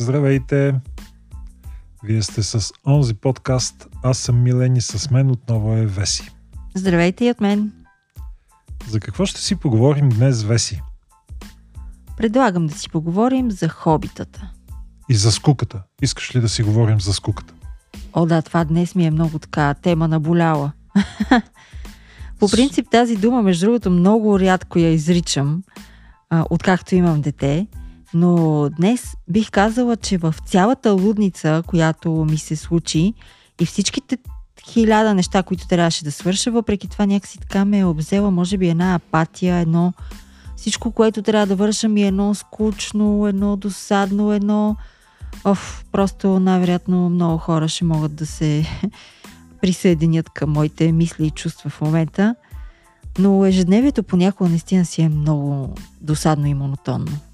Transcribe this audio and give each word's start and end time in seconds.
Здравейте! 0.00 0.74
Вие 2.04 2.22
сте 2.22 2.42
с 2.42 2.72
онзи 2.86 3.14
подкаст. 3.14 3.88
Аз 4.02 4.18
съм 4.18 4.42
Милен 4.42 4.76
и 4.76 4.80
с 4.80 5.10
мен 5.10 5.30
отново 5.30 5.72
е 5.72 5.86
Веси. 5.86 6.30
Здравейте 6.74 7.24
и 7.24 7.30
от 7.30 7.40
мен. 7.40 7.72
За 8.88 9.00
какво 9.00 9.26
ще 9.26 9.40
си 9.40 9.56
поговорим 9.56 10.08
днес, 10.08 10.42
Веси? 10.42 10.82
Предлагам 12.16 12.66
да 12.66 12.74
си 12.74 12.88
поговорим 12.88 13.50
за 13.50 13.68
хобитата. 13.68 14.50
И 15.08 15.14
за 15.14 15.32
скуката. 15.32 15.82
Искаш 16.02 16.36
ли 16.36 16.40
да 16.40 16.48
си 16.48 16.62
говорим 16.62 17.00
за 17.00 17.12
скуката? 17.12 17.54
О, 18.12 18.26
да, 18.26 18.42
това 18.42 18.64
днес 18.64 18.94
ми 18.94 19.06
е 19.06 19.10
много 19.10 19.38
така 19.38 19.74
тема 19.74 20.08
наболяла. 20.08 20.72
По 22.38 22.48
принцип 22.48 22.86
тази 22.90 23.16
дума, 23.16 23.42
между 23.42 23.66
другото, 23.66 23.90
много 23.90 24.40
рядко 24.40 24.78
я 24.78 24.92
изричам, 24.92 25.62
а, 26.30 26.44
откакто 26.50 26.94
имам 26.94 27.20
дете. 27.20 27.66
Но 28.14 28.68
днес 28.76 29.14
бих 29.28 29.50
казала, 29.50 29.96
че 29.96 30.18
в 30.18 30.34
цялата 30.46 30.92
лудница, 30.92 31.62
която 31.66 32.10
ми 32.10 32.38
се 32.38 32.56
случи 32.56 33.14
и 33.60 33.66
всичките 33.66 34.18
хиляда 34.68 35.14
неща, 35.14 35.42
които 35.42 35.68
трябваше 35.68 36.04
да 36.04 36.12
свърша, 36.12 36.50
въпреки 36.50 36.88
това 36.88 37.06
някакси 37.06 37.38
така 37.38 37.64
ме 37.64 37.78
е 37.78 37.84
обзела, 37.84 38.30
може 38.30 38.58
би 38.58 38.68
една 38.68 38.94
апатия, 38.94 39.56
едно 39.56 39.92
всичко, 40.56 40.90
което 40.90 41.22
трябва 41.22 41.46
да 41.46 41.56
върша 41.56 41.88
ми 41.88 42.02
е 42.02 42.06
едно 42.06 42.34
скучно, 42.34 43.26
едно 43.26 43.56
досадно, 43.56 44.32
едно... 44.32 44.76
Оф, 45.44 45.84
просто 45.92 46.40
най-вероятно 46.40 47.10
много 47.10 47.38
хора 47.38 47.68
ще 47.68 47.84
могат 47.84 48.14
да 48.14 48.26
се 48.26 48.66
присъединят 49.60 50.30
към 50.30 50.50
моите 50.50 50.92
мисли 50.92 51.26
и 51.26 51.30
чувства 51.30 51.70
в 51.70 51.80
момента. 51.80 52.34
Но 53.18 53.46
ежедневието 53.46 54.02
понякога 54.02 54.50
наистина 54.50 54.84
си 54.84 55.02
е 55.02 55.08
много 55.08 55.74
досадно 56.00 56.46
и 56.46 56.54
монотонно. 56.54 57.29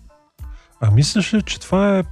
А 0.81 0.91
мислиш 0.91 1.35
ли, 1.35 1.43
че 1.43 1.61
това 1.61 1.99
е 1.99 2.05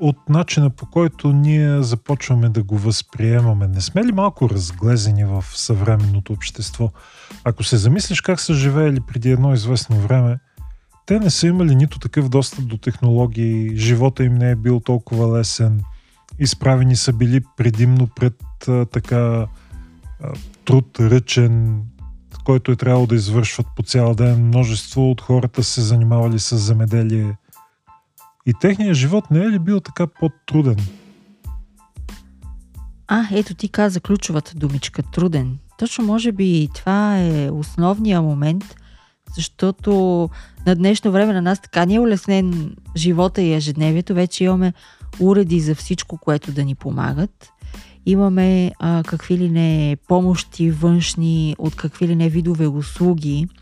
от 0.00 0.28
начина 0.28 0.70
по 0.70 0.86
който 0.86 1.32
ние 1.32 1.82
започваме 1.82 2.48
да 2.48 2.62
го 2.62 2.78
възприемаме? 2.78 3.68
Не 3.68 3.80
сме 3.80 4.04
ли 4.04 4.12
малко 4.12 4.50
разглезени 4.50 5.24
в 5.24 5.44
съвременното 5.54 6.32
общество? 6.32 6.90
Ако 7.44 7.64
се 7.64 7.76
замислиш 7.76 8.20
как 8.20 8.40
са 8.40 8.54
живеели 8.54 9.00
преди 9.00 9.30
едно 9.30 9.54
известно 9.54 9.96
време, 9.96 10.38
те 11.06 11.18
не 11.18 11.30
са 11.30 11.46
имали 11.46 11.74
нито 11.74 11.98
такъв 11.98 12.28
достъп 12.28 12.66
до 12.66 12.76
технологии, 12.76 13.76
живота 13.76 14.24
им 14.24 14.34
не 14.34 14.50
е 14.50 14.56
бил 14.56 14.80
толкова 14.80 15.38
лесен, 15.38 15.80
изправени 16.38 16.96
са 16.96 17.12
били 17.12 17.40
предимно 17.56 18.08
пред 18.16 18.68
а, 18.68 18.86
така 18.86 19.16
а, 19.16 19.46
труд 20.64 21.00
ръчен, 21.00 21.82
който 22.44 22.72
е 22.72 22.76
трябвало 22.76 23.06
да 23.06 23.14
извършват 23.14 23.66
по 23.76 23.82
цял 23.82 24.14
ден. 24.14 24.46
Множество 24.46 25.10
от 25.10 25.20
хората 25.20 25.62
се 25.62 25.80
занимавали 25.80 26.38
с 26.38 26.56
земеделие– 26.56 27.36
и 28.46 28.54
техният 28.60 28.96
живот 28.96 29.30
не 29.30 29.38
е 29.38 29.50
ли 29.50 29.58
бил 29.58 29.80
така 29.80 30.06
по-труден? 30.06 30.76
А, 33.08 33.26
ето 33.32 33.54
ти 33.54 33.68
каза 33.68 34.00
ключовата 34.00 34.52
думичка 34.54 35.02
труден. 35.02 35.58
Точно 35.78 36.04
може 36.04 36.32
би 36.32 36.68
това 36.74 37.18
е 37.18 37.50
основния 37.50 38.22
момент, 38.22 38.76
защото 39.34 39.92
на 40.66 40.74
днешно 40.74 41.12
време 41.12 41.32
на 41.32 41.42
нас 41.42 41.60
така 41.60 41.84
ни 41.84 41.94
е 41.94 42.00
улеснен 42.00 42.76
живота 42.96 43.42
и 43.42 43.52
ежедневието. 43.52 44.14
Вече 44.14 44.44
имаме 44.44 44.72
уреди 45.20 45.60
за 45.60 45.74
всичко, 45.74 46.18
което 46.18 46.52
да 46.52 46.64
ни 46.64 46.74
помагат. 46.74 47.48
Имаме 48.06 48.72
а, 48.78 49.02
какви 49.06 49.38
ли 49.38 49.50
не 49.50 49.96
помощи 50.08 50.70
външни 50.70 51.56
от 51.58 51.76
какви 51.76 52.08
ли 52.08 52.16
не 52.16 52.28
видове 52.28 52.66
услуги– 52.66 53.48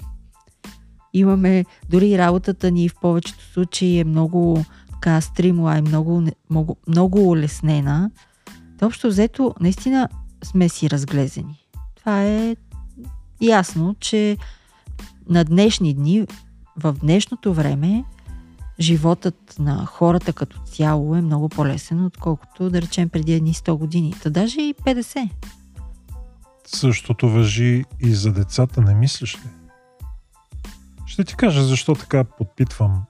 имаме, 1.14 1.64
дори 1.90 2.18
работата 2.18 2.70
ни 2.70 2.88
в 2.88 2.94
повечето 3.00 3.44
случаи 3.52 3.98
е 3.98 4.04
много 4.04 4.64
така 4.92 5.20
стримлайн, 5.20 5.84
много, 5.84 6.22
много, 6.50 6.76
много 6.88 7.28
улеснена. 7.28 8.10
Общо 8.82 9.08
взето, 9.08 9.54
наистина 9.60 10.08
сме 10.44 10.68
си 10.68 10.90
разглезени. 10.90 11.64
Това 11.96 12.24
е 12.24 12.56
ясно, 13.40 13.96
че 14.00 14.36
на 15.28 15.44
днешни 15.44 15.94
дни, 15.94 16.26
в 16.76 16.92
днешното 16.92 17.54
време, 17.54 18.04
животът 18.80 19.56
на 19.58 19.86
хората 19.86 20.32
като 20.32 20.58
цяло 20.58 21.16
е 21.16 21.20
много 21.20 21.48
по-лесен, 21.48 22.04
отколкото 22.04 22.70
да 22.70 22.82
речем 22.82 23.08
преди 23.08 23.32
едни 23.32 23.54
100 23.54 23.74
години. 23.74 24.14
Та 24.22 24.30
даже 24.30 24.60
и 24.60 24.74
50. 24.74 25.30
Същото 26.66 27.28
въжи 27.28 27.84
и 28.00 28.14
за 28.14 28.32
децата, 28.32 28.80
не 28.80 28.94
мислиш 28.94 29.34
ли? 29.34 29.57
Ще 31.18 31.24
ти 31.24 31.36
кажа 31.36 31.64
защо 31.64 31.94
така 31.94 32.24
подпитвам. 32.24 33.02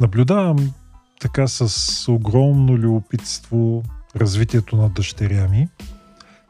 Наблюдавам 0.00 0.72
така 1.20 1.48
с 1.48 2.12
огромно 2.12 2.76
любопитство 2.76 3.82
развитието 4.16 4.76
на 4.76 4.88
дъщеря 4.88 5.48
ми 5.48 5.68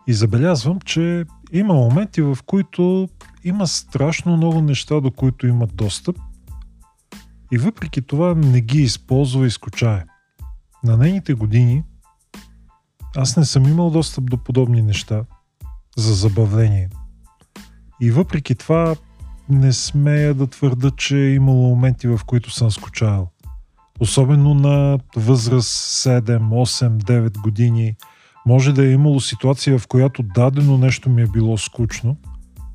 и 0.07 0.15
забелязвам, 0.15 0.81
че 0.81 1.25
има 1.53 1.75
моменти, 1.75 2.23
в 2.23 2.39
които 2.47 3.09
има 3.45 3.67
страшно 3.67 4.37
много 4.37 4.61
неща, 4.61 5.01
до 5.01 5.11
които 5.11 5.47
имат 5.47 5.77
достъп 5.77 6.17
и 7.53 7.59
въпреки 7.59 8.03
това 8.03 8.35
не 8.35 8.61
ги 8.61 8.83
използва 8.83 9.47
и 9.47 9.51
скучае. 9.51 10.05
На 10.85 10.97
нейните 10.97 11.35
години 11.35 11.85
аз 13.17 13.37
не 13.37 13.45
съм 13.45 13.69
имал 13.69 13.91
достъп 13.91 14.25
до 14.25 14.37
подобни 14.37 14.83
неща 14.83 15.25
за 15.97 16.15
забавление. 16.15 16.91
И 18.01 18.11
въпреки 18.11 18.55
това 18.55 18.97
не 19.51 19.73
смея 19.73 20.35
да 20.35 20.47
твърда, 20.47 20.91
че 20.97 21.17
е 21.17 21.35
имало 21.35 21.69
моменти, 21.69 22.09
в 22.09 22.21
които 22.27 22.51
съм 22.51 22.71
скучавал. 22.71 23.31
Особено 24.01 24.55
на 24.55 24.99
възраст 25.17 25.71
7, 26.05 26.39
8, 26.39 27.03
9 27.03 27.41
години. 27.41 27.97
Може 28.47 28.73
да 28.73 28.87
е 28.87 28.93
имало 28.93 29.21
ситуация, 29.21 29.79
в 29.79 29.87
която 29.87 30.23
дадено 30.23 30.79
нещо 30.79 31.11
ми 31.11 31.23
е 31.23 31.27
било 31.27 31.59
скучно, 31.59 32.17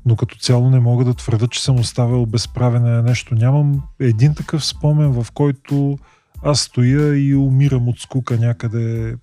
но 0.06 0.16
като 0.16 0.36
цяло 0.36 0.70
не 0.70 0.80
мога 0.80 1.04
да 1.04 1.14
твърда, 1.14 1.46
че 1.46 1.62
съм 1.62 1.76
оставил 1.80 2.26
безправене 2.26 2.90
на 2.90 3.02
нещо. 3.02 3.34
Нямам 3.34 3.82
един 4.00 4.34
такъв 4.34 4.64
спомен, 4.64 5.22
в 5.22 5.32
който 5.32 5.98
аз 6.42 6.60
стоя 6.60 7.28
и 7.28 7.34
умирам 7.34 7.88
от 7.88 7.98
скука 8.00 8.36
някъде 8.36 9.16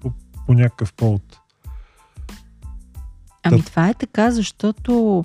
по, 0.00 0.12
по 0.46 0.54
някакъв 0.54 0.92
повод. 0.92 1.38
Ами 3.42 3.62
това 3.62 3.88
е 3.88 3.94
така, 3.94 4.30
защото 4.30 5.24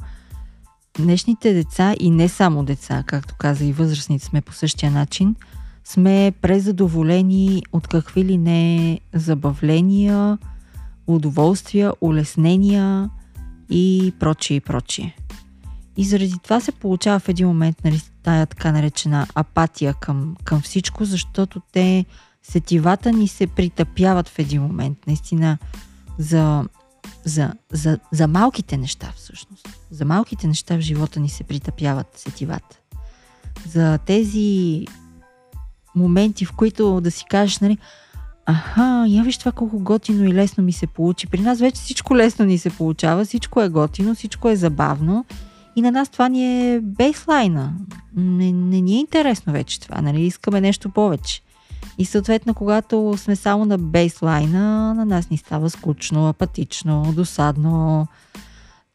днешните 1.04 1.54
деца 1.54 1.96
и 2.00 2.12
не 2.12 2.30
само 2.30 2.64
деца, 2.64 3.04
както 3.08 3.36
каза 3.38 3.66
и 3.66 3.74
възрастните 3.74 4.26
сме 4.26 4.42
по 4.42 4.54
същия 4.54 4.92
начин, 4.92 5.36
сме 5.84 6.34
презадоволени 6.42 7.64
от 7.74 7.88
какви 7.88 8.26
ли 8.26 8.38
не 8.38 9.00
забавления, 9.14 10.38
удоволствия, 11.08 11.94
улеснения 12.02 13.10
и 13.70 14.14
прочие 14.20 14.58
и 14.58 14.62
прочие. 14.62 15.16
И 15.98 16.06
заради 16.06 16.34
това 16.44 16.60
се 16.60 16.72
получава 16.72 17.20
в 17.20 17.30
един 17.30 17.48
момент 17.48 17.84
нали, 17.84 18.02
тая 18.24 18.46
така 18.46 18.72
наречена 18.72 19.28
апатия 19.36 19.94
към, 19.94 20.36
към 20.44 20.62
всичко, 20.62 21.06
защото 21.06 21.62
те 21.72 22.06
сетивата 22.44 23.12
ни 23.12 23.28
се 23.28 23.48
притъпяват 23.48 24.30
в 24.30 24.40
един 24.40 24.62
момент. 24.62 24.98
Наистина 25.08 25.58
за 26.18 26.64
за, 27.26 27.54
за, 27.72 28.00
за 28.12 28.28
малките 28.28 28.78
неща 28.78 29.14
всъщност. 29.16 29.68
За 29.92 30.06
малките 30.06 30.48
неща 30.48 30.78
в 30.78 30.82
живота 30.82 31.20
ни 31.20 31.30
се 31.30 31.44
притъпяват 31.44 32.08
сетивата. 32.16 32.80
За 33.68 33.98
тези 33.98 34.86
моменти, 35.96 36.46
в 36.46 36.52
които 36.52 37.02
да 37.02 37.12
си 37.12 37.26
кажеш, 37.30 37.60
нали, 37.60 37.78
аха, 38.46 39.06
я 39.08 39.24
виж 39.24 39.38
това 39.38 39.52
колко 39.52 39.80
готино 39.80 40.26
и 40.26 40.34
лесно 40.34 40.64
ми 40.64 40.74
се 40.74 40.88
получи. 40.88 41.28
При 41.28 41.42
нас 41.42 41.60
вече 41.60 41.82
всичко 41.82 42.16
лесно 42.16 42.46
ни 42.46 42.58
се 42.58 42.70
получава, 42.70 43.26
всичко 43.26 43.62
е 43.62 43.70
готино, 43.70 44.16
всичко 44.16 44.50
е 44.50 44.56
забавно 44.56 45.26
и 45.76 45.82
на 45.82 45.92
нас 45.92 46.10
това 46.10 46.30
ни 46.30 46.74
е 46.74 46.80
бейслайна. 46.82 47.74
Не, 48.16 48.52
не 48.52 48.82
ни 48.82 48.96
е 48.96 49.00
интересно 49.00 49.54
вече 49.54 49.80
това, 49.80 50.02
нали, 50.02 50.22
искаме 50.22 50.62
нещо 50.62 50.90
повече. 50.90 51.42
И 52.00 52.06
съответно, 52.06 52.54
когато 52.54 53.16
сме 53.18 53.36
само 53.36 53.66
на 53.66 53.78
бейслайна, 53.78 54.94
на 54.94 55.06
нас 55.06 55.30
ни 55.30 55.38
става 55.38 55.70
скучно, 55.70 56.30
апатично, 56.30 57.14
досадно, 57.16 58.08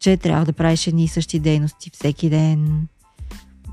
че 0.00 0.16
трябва 0.16 0.44
да 0.44 0.52
правиш 0.52 0.86
едни 0.86 1.04
и 1.04 1.08
същи 1.08 1.38
дейности 1.38 1.90
всеки 1.90 2.30
ден. 2.30 2.88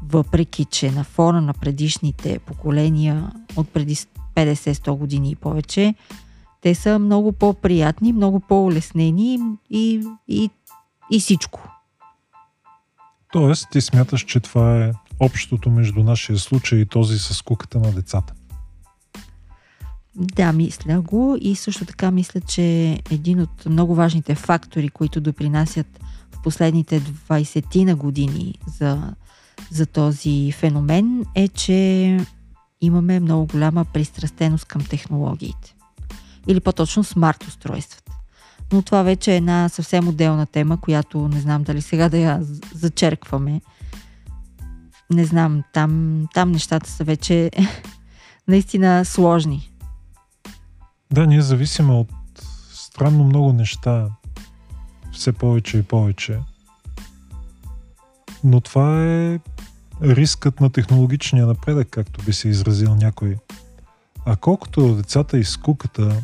Въпреки, 0.10 0.66
че 0.66 0.92
на 0.92 1.04
фона 1.04 1.42
на 1.42 1.54
предишните 1.54 2.40
поколения 2.40 3.32
от 3.56 3.70
преди 3.70 3.96
50-100 4.36 4.92
години 4.92 5.32
и 5.32 5.36
повече, 5.36 5.96
те 6.62 6.76
са 6.76 7.00
много 7.00 7.32
по-приятни, 7.32 8.14
много 8.14 8.40
по-улеснени 8.40 9.40
и, 9.70 10.04
и, 10.28 10.50
и 11.12 11.20
всичко. 11.20 11.70
Тоест, 13.32 13.68
ти 13.72 13.82
смяташ, 13.82 14.22
че 14.22 14.40
това 14.40 14.86
е 14.86 14.92
общото 15.20 15.70
между 15.70 16.04
нашия 16.04 16.38
случай 16.38 16.80
и 16.80 16.86
този 16.86 17.20
с 17.20 17.42
куката 17.42 17.80
на 17.80 17.92
децата? 17.92 18.34
Да, 20.16 20.54
мисля 20.54 21.02
го 21.02 21.38
и 21.42 21.56
също 21.56 21.86
така 21.86 22.12
мисля, 22.12 22.42
че 22.42 23.00
един 23.12 23.42
от 23.42 23.66
много 23.66 23.96
важните 23.96 24.36
фактори, 24.36 24.90
които 24.90 25.22
допринасят 25.22 26.00
в 26.32 26.42
последните 26.44 27.02
20 27.02 27.84
на 27.84 27.96
години 27.96 28.56
за, 28.78 29.14
за 29.72 29.86
този 29.86 30.52
феномен 30.52 31.26
е, 31.36 31.48
че 31.48 32.20
имаме 32.82 33.20
много 33.20 33.46
голяма 33.46 33.86
пристрастеност 33.86 34.66
към 34.66 34.82
технологиите. 34.82 35.76
Или 36.48 36.60
по-точно 36.60 37.04
смарт 37.04 37.44
устройствата. 37.44 38.12
Но 38.74 38.82
това 38.82 39.04
вече 39.04 39.34
е 39.34 39.38
една 39.38 39.70
съвсем 39.70 40.08
отделна 40.08 40.46
тема, 40.46 40.82
която 40.82 41.28
не 41.28 41.40
знам 41.40 41.64
дали 41.64 41.82
сега 41.82 42.10
да 42.10 42.18
я 42.18 42.40
зачеркваме. 42.74 43.62
Не 45.10 45.26
знам, 45.26 45.64
там, 45.74 46.26
там 46.34 46.52
нещата 46.52 46.90
са 46.90 47.04
вече 47.04 47.52
наистина 48.48 49.06
сложни. 49.06 49.71
Да, 51.12 51.28
ние 51.28 51.42
зависиме 51.42 51.94
от 51.94 52.12
странно 52.74 53.24
много 53.24 53.54
неща. 53.54 54.10
Все 55.14 55.32
повече 55.32 55.78
и 55.78 55.84
повече. 55.84 56.40
Но 58.44 58.62
това 58.62 59.06
е 59.06 59.40
рискът 60.02 60.60
на 60.60 60.70
технологичния 60.70 61.48
напредък, 61.48 61.88
както 61.92 62.26
би 62.26 62.34
се 62.34 62.50
изразил 62.50 62.96
някой. 62.96 63.38
А 64.26 64.36
колкото 64.36 64.96
децата 64.96 65.38
и 65.38 65.44
скуката, 65.44 66.24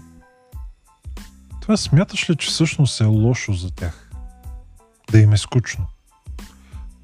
това 1.62 1.78
смяташ 1.78 2.30
ли, 2.30 2.36
че 2.36 2.48
всъщност 2.48 3.02
е 3.02 3.06
лошо 3.06 3.54
за 3.54 3.72
тях? 3.72 4.12
Да 5.12 5.20
им 5.20 5.34
е 5.34 5.38
скучно. 5.38 5.86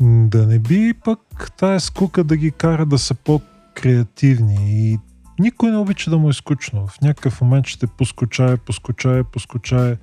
Да 0.01 0.47
не 0.47 0.59
би 0.59 0.93
пък 1.05 1.51
тая 1.57 1.79
скука 1.79 2.23
да 2.23 2.37
ги 2.37 2.51
кара 2.51 2.85
да 2.85 2.99
са 2.99 3.13
по-креативни 3.13 4.91
и 4.91 4.99
никой 5.39 5.71
не 5.71 5.77
обича 5.77 6.09
да 6.09 6.17
му 6.17 6.29
е 6.29 6.33
скучно. 6.33 6.87
В 6.87 7.01
някакъв 7.01 7.41
момент 7.41 7.67
ще 7.67 7.87
поскочае, 7.87 8.57
поскочае, 8.57 9.23
поскочае. 9.23 9.97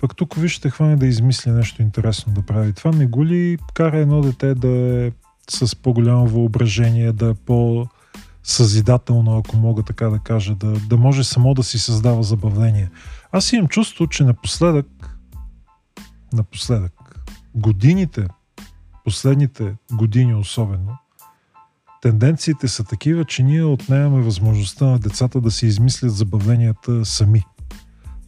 Пък 0.00 0.16
тук 0.16 0.34
вижте 0.34 0.70
хване 0.70 0.96
да 0.96 1.06
измисли 1.06 1.50
нещо 1.50 1.82
интересно 1.82 2.32
да 2.32 2.42
прави. 2.42 2.72
Това 2.72 2.90
не 2.90 3.06
го 3.06 3.24
ли 3.24 3.58
кара 3.74 3.98
едно 3.98 4.20
дете 4.20 4.54
да 4.54 4.68
е 4.68 5.12
с 5.50 5.76
по-голямо 5.76 6.26
въображение, 6.26 7.12
да 7.12 7.30
е 7.30 7.34
по- 7.34 7.86
съзидателно, 8.42 9.38
ако 9.38 9.56
мога 9.56 9.82
така 9.82 10.08
да 10.08 10.18
кажа, 10.18 10.54
да, 10.54 10.72
да 10.72 10.96
може 10.96 11.24
само 11.24 11.54
да 11.54 11.62
си 11.62 11.78
създава 11.78 12.22
забавление. 12.22 12.90
Аз 13.32 13.52
имам 13.52 13.68
чувство, 13.68 14.06
че 14.06 14.24
напоследък, 14.24 15.18
напоследък, 16.32 16.92
годините, 17.54 18.28
последните 19.04 19.74
години 19.92 20.34
особено, 20.34 20.98
тенденциите 22.06 22.68
са 22.68 22.84
такива, 22.84 23.24
че 23.24 23.42
ние 23.42 23.64
отнемаме 23.64 24.22
възможността 24.22 24.86
на 24.86 24.98
децата 24.98 25.40
да 25.40 25.50
си 25.50 25.66
измислят 25.66 26.12
забавленията 26.12 27.04
сами. 27.04 27.42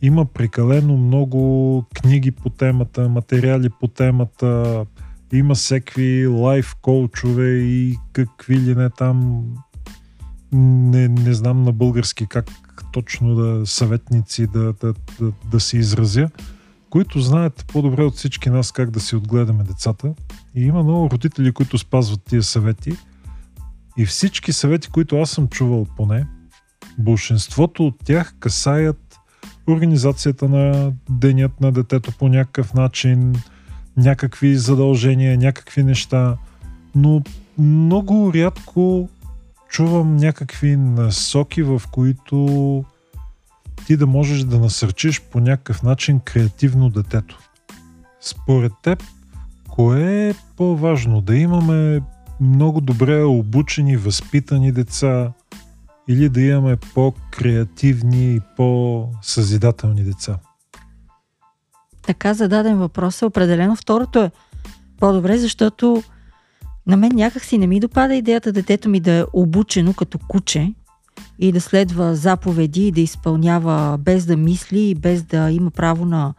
Има 0.03 0.25
прекалено 0.25 0.97
много 0.97 1.85
книги 1.95 2.31
по 2.31 2.51
темата, 2.51 3.09
материали 3.09 3.69
по 3.81 3.89
темата, 3.89 4.85
има 5.33 5.55
всеки 5.55 6.27
лайф 6.27 6.75
коучове 6.83 7.49
и 7.51 7.97
какви 8.13 8.57
ли 8.57 8.75
не 8.75 8.91
там 8.91 9.45
не, 10.53 11.09
не 11.09 11.35
знам 11.35 11.63
на 11.63 11.73
български 11.73 12.27
как 12.27 12.51
точно 12.93 13.35
да 13.35 13.67
съветници 13.67 14.47
да, 14.47 14.73
да, 14.73 14.95
да, 15.21 15.33
да 15.51 15.61
се 15.61 15.79
изразя, 15.79 16.29
които 16.91 17.21
знаят 17.21 17.65
по-добре 17.73 18.05
от 18.05 18.15
всички 18.15 18.51
нас 18.51 18.73
как 18.73 18.91
да 18.91 19.01
си 19.01 19.17
отгледаме 19.17 19.65
децата. 19.65 20.15
И 20.55 20.63
има 20.63 20.83
много 20.83 21.11
родители, 21.11 21.53
които 21.53 21.79
спазват 21.79 22.23
тия 22.25 22.43
съвети. 22.43 22.97
И 23.99 24.07
всички 24.07 24.53
съвети, 24.53 24.89
които 24.89 25.17
аз 25.17 25.31
съм 25.31 25.49
чувал 25.49 25.87
поне, 25.97 26.27
большинството 26.99 27.87
от 27.87 27.95
тях 28.05 28.35
касаят 28.41 29.19
организацията 29.69 30.49
на 30.49 30.93
денят 31.11 31.61
на 31.61 31.73
детето 31.73 32.13
по 32.19 32.29
някакъв 32.29 32.75
начин, 32.75 33.35
някакви 33.97 34.57
задължения, 34.57 35.39
някакви 35.39 35.83
неща, 35.83 36.37
но 36.95 37.23
много 37.59 38.33
рядко 38.35 39.09
чувам 39.69 40.17
някакви 40.17 40.77
насоки, 40.77 41.63
в 41.63 41.83
които 41.91 42.85
ти 43.87 43.97
да 43.97 44.07
можеш 44.07 44.45
да 44.45 44.59
насърчиш 44.59 45.21
по 45.21 45.41
някакъв 45.41 45.83
начин 45.83 46.21
креативно 46.21 46.91
детето. 46.91 47.39
Според 48.21 48.73
теб, 48.83 49.03
кое 49.69 50.29
е 50.29 50.35
по-важно? 50.57 51.21
Да 51.21 51.37
имаме 51.37 52.01
много 52.41 52.81
добре 52.81 53.23
обучени, 53.23 53.97
възпитани 53.97 54.73
деца 54.73 55.33
или 56.09 56.29
да 56.29 56.41
имаме 56.41 56.77
по-креативни 56.77 58.35
и 58.35 58.41
по-съзидателни 58.57 60.05
деца? 60.05 60.39
Така 62.03 62.35
зададен 62.35 62.79
въпрос 62.79 63.23
е 63.23 63.27
определено. 63.27 63.77
Второто 63.77 64.23
е 64.23 64.31
по-добре, 65.01 65.39
защото 65.39 66.03
на 66.87 66.97
мен 66.97 67.11
някак 67.15 67.45
си 67.45 67.59
не 67.59 67.67
ми 67.67 67.81
допада 67.81 68.15
идеята 68.15 68.53
детето 68.53 68.89
ми 68.89 69.01
да 69.01 69.13
е 69.13 69.25
обучено 69.33 69.95
като 69.95 70.19
куче 70.19 70.75
и 71.39 71.53
да 71.53 71.61
следва 71.61 72.15
заповеди 72.15 72.87
и 72.87 72.93
да 72.93 73.01
изпълнява 73.01 73.99
без 73.99 74.27
да 74.27 74.37
мисли 74.37 74.81
и 74.81 74.95
без 74.95 75.23
да 75.23 75.51
има 75.51 75.71
право 75.71 76.05
на, 76.05 76.35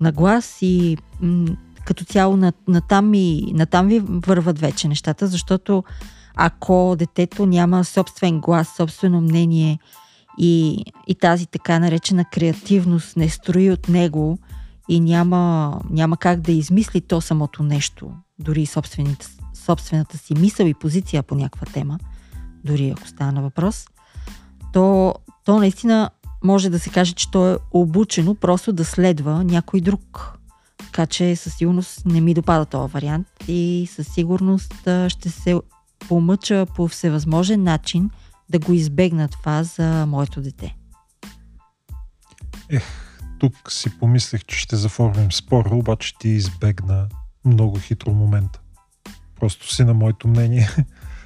на 0.00 0.12
глас 0.12 0.58
и 0.62 0.96
м- 1.20 1.56
като 1.88 2.04
цяло 2.04 2.36
на, 2.36 2.52
на, 2.68 2.80
там 2.80 3.10
на 3.52 3.88
ви 3.88 4.02
върват 4.04 4.58
вече 4.58 4.88
нещата, 4.88 5.26
защото 5.26 5.84
ако 6.34 6.96
детето 6.98 7.46
няма 7.46 7.84
собствен 7.84 8.40
глас, 8.40 8.74
собствено 8.76 9.20
мнение 9.20 9.78
и, 10.38 10.84
и 11.06 11.14
тази 11.14 11.46
така 11.46 11.78
наречена 11.78 12.24
креативност 12.24 13.16
не 13.16 13.28
строи 13.28 13.70
от 13.70 13.88
него 13.88 14.38
и 14.88 15.00
няма, 15.00 15.74
няма 15.90 16.16
как 16.16 16.40
да 16.40 16.52
измисли 16.52 17.00
то 17.00 17.20
самото 17.20 17.62
нещо, 17.62 18.10
дори 18.38 18.66
собствената 19.54 20.18
си 20.18 20.34
мисъл 20.34 20.66
и 20.66 20.74
позиция 20.74 21.22
по 21.22 21.34
някаква 21.34 21.66
тема, 21.72 21.98
дори 22.64 22.90
ако 22.90 23.08
става 23.08 23.32
на 23.32 23.42
въпрос, 23.42 23.86
то, 24.72 25.14
то 25.44 25.58
наистина 25.58 26.10
може 26.44 26.70
да 26.70 26.78
се 26.78 26.90
каже, 26.90 27.12
че 27.12 27.30
то 27.30 27.52
е 27.52 27.56
обучено 27.70 28.34
просто 28.34 28.72
да 28.72 28.84
следва 28.84 29.44
някой 29.44 29.80
друг. 29.80 30.37
Така 30.92 31.06
че 31.06 31.36
със 31.36 31.54
сигурност 31.54 32.06
не 32.06 32.20
ми 32.20 32.34
допада 32.34 32.66
този 32.66 32.92
вариант 32.92 33.28
и 33.48 33.88
със 33.94 34.08
сигурност 34.08 34.74
ще 35.08 35.30
се 35.30 35.60
помъча 36.08 36.66
по 36.74 36.88
всевъзможен 36.88 37.62
начин 37.62 38.10
да 38.48 38.58
го 38.58 38.72
избегна 38.72 39.28
това 39.28 39.62
за 39.62 40.06
моето 40.06 40.40
дете. 40.40 40.76
Ех, 42.70 42.84
тук 43.38 43.72
си 43.72 43.98
помислех, 43.98 44.44
че 44.44 44.58
ще 44.58 44.76
заформим 44.76 45.32
спора, 45.32 45.74
обаче 45.74 46.14
ти 46.20 46.28
избегна 46.28 47.08
много 47.44 47.78
хитро 47.78 48.10
момента. 48.10 48.60
Просто 49.40 49.74
си 49.74 49.84
на 49.84 49.94
моето 49.94 50.28
мнение. 50.28 50.68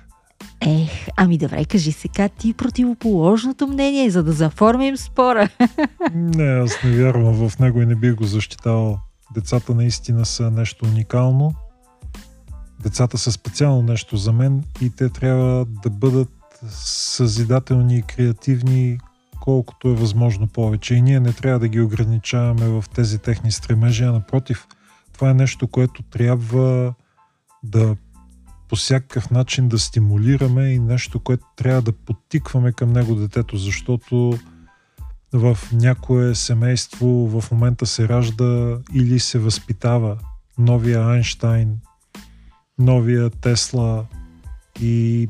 Ех, 0.60 1.08
ами 1.16 1.38
добре, 1.38 1.64
кажи 1.64 1.92
сега 1.92 2.28
ти 2.28 2.54
противоположното 2.54 3.66
мнение, 3.66 4.10
за 4.10 4.22
да 4.22 4.32
заформим 4.32 4.96
спора. 4.96 5.48
Не, 6.14 6.44
аз 6.44 6.82
не 6.84 6.90
вярвам 6.90 7.48
в 7.48 7.58
него 7.58 7.82
и 7.82 7.86
не 7.86 7.94
бих 7.94 8.14
го 8.14 8.24
защитавал. 8.24 8.98
Децата 9.34 9.74
наистина 9.74 10.26
са 10.26 10.50
нещо 10.50 10.86
уникално. 10.86 11.54
Децата 12.82 13.18
са 13.18 13.32
специално 13.32 13.82
нещо 13.82 14.16
за 14.16 14.32
мен 14.32 14.64
и 14.80 14.90
те 14.90 15.08
трябва 15.08 15.64
да 15.64 15.90
бъдат 15.90 16.30
съзидателни 16.70 17.98
и 17.98 18.02
креативни 18.02 18.98
колкото 19.40 19.88
е 19.88 19.94
възможно 19.94 20.46
повече. 20.46 20.94
И 20.94 21.02
ние 21.02 21.20
не 21.20 21.32
трябва 21.32 21.58
да 21.58 21.68
ги 21.68 21.80
ограничаваме 21.80 22.68
в 22.68 22.84
тези 22.94 23.18
техни 23.18 23.52
стремежи, 23.52 24.04
а 24.04 24.12
напротив, 24.12 24.66
това 25.12 25.30
е 25.30 25.34
нещо, 25.34 25.68
което 25.68 26.02
трябва 26.02 26.94
да 27.62 27.96
по 28.68 28.76
всякакъв 28.76 29.30
начин 29.30 29.68
да 29.68 29.78
стимулираме 29.78 30.68
и 30.68 30.78
нещо, 30.78 31.20
което 31.20 31.46
трябва 31.56 31.82
да 31.82 31.92
подтикваме 31.92 32.72
към 32.72 32.92
него 32.92 33.14
детето, 33.14 33.56
защото 33.56 34.38
в 35.32 35.58
някое 35.72 36.34
семейство 36.34 37.06
в 37.06 37.50
момента 37.50 37.86
се 37.86 38.08
ражда 38.08 38.78
или 38.94 39.20
се 39.20 39.38
възпитава 39.38 40.18
новия 40.58 41.06
Айнштайн, 41.06 41.78
новия 42.78 43.30
Тесла 43.30 44.04
и 44.80 45.28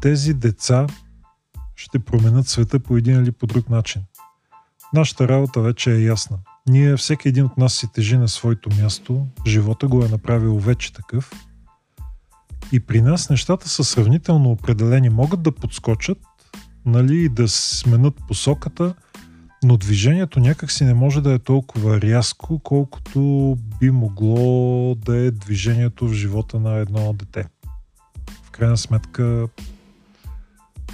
тези 0.00 0.34
деца 0.34 0.86
ще 1.76 1.98
променят 1.98 2.48
света 2.48 2.80
по 2.80 2.96
един 2.96 3.22
или 3.22 3.32
по 3.32 3.46
друг 3.46 3.70
начин. 3.70 4.02
Нашата 4.92 5.28
работа 5.28 5.60
вече 5.60 5.92
е 5.92 6.02
ясна. 6.02 6.38
Ние, 6.68 6.96
всеки 6.96 7.28
един 7.28 7.44
от 7.44 7.58
нас 7.58 7.74
си 7.74 7.92
тежи 7.92 8.16
на 8.16 8.28
своето 8.28 8.68
място, 8.82 9.26
живота 9.46 9.88
го 9.88 10.04
е 10.04 10.08
направил 10.08 10.58
вече 10.58 10.92
такъв– 10.92 11.30
и 12.72 12.80
при 12.80 13.02
нас 13.02 13.30
нещата 13.30 13.68
са 13.68 13.84
сравнително 13.84 14.50
определени. 14.50 15.08
Могат 15.08 15.42
да 15.42 15.52
подскочат, 15.52 16.18
нали, 16.86 17.28
да 17.28 17.48
сменят 17.48 18.14
посоката, 18.28 18.94
но 19.64 19.76
движението 19.76 20.40
някакси 20.40 20.84
не 20.84 20.94
може 20.94 21.20
да 21.20 21.32
е 21.32 21.38
толкова 21.38 22.00
рязко, 22.00 22.58
колкото 22.58 23.56
би 23.80 23.90
могло 23.90 24.94
да 24.94 25.16
е 25.16 25.30
движението 25.30 26.08
в 26.08 26.12
живота 26.12 26.60
на 26.60 26.74
едно 26.74 27.12
дете. 27.12 27.48
В 28.44 28.50
крайна 28.50 28.76
сметка, 28.76 29.48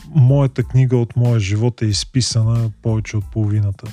моята 0.08 0.62
книга 0.62 0.96
от 0.96 1.16
моя 1.16 1.40
живот 1.40 1.82
е 1.82 1.86
изписана 1.86 2.70
повече 2.82 3.16
от 3.16 3.30
половината. 3.32 3.86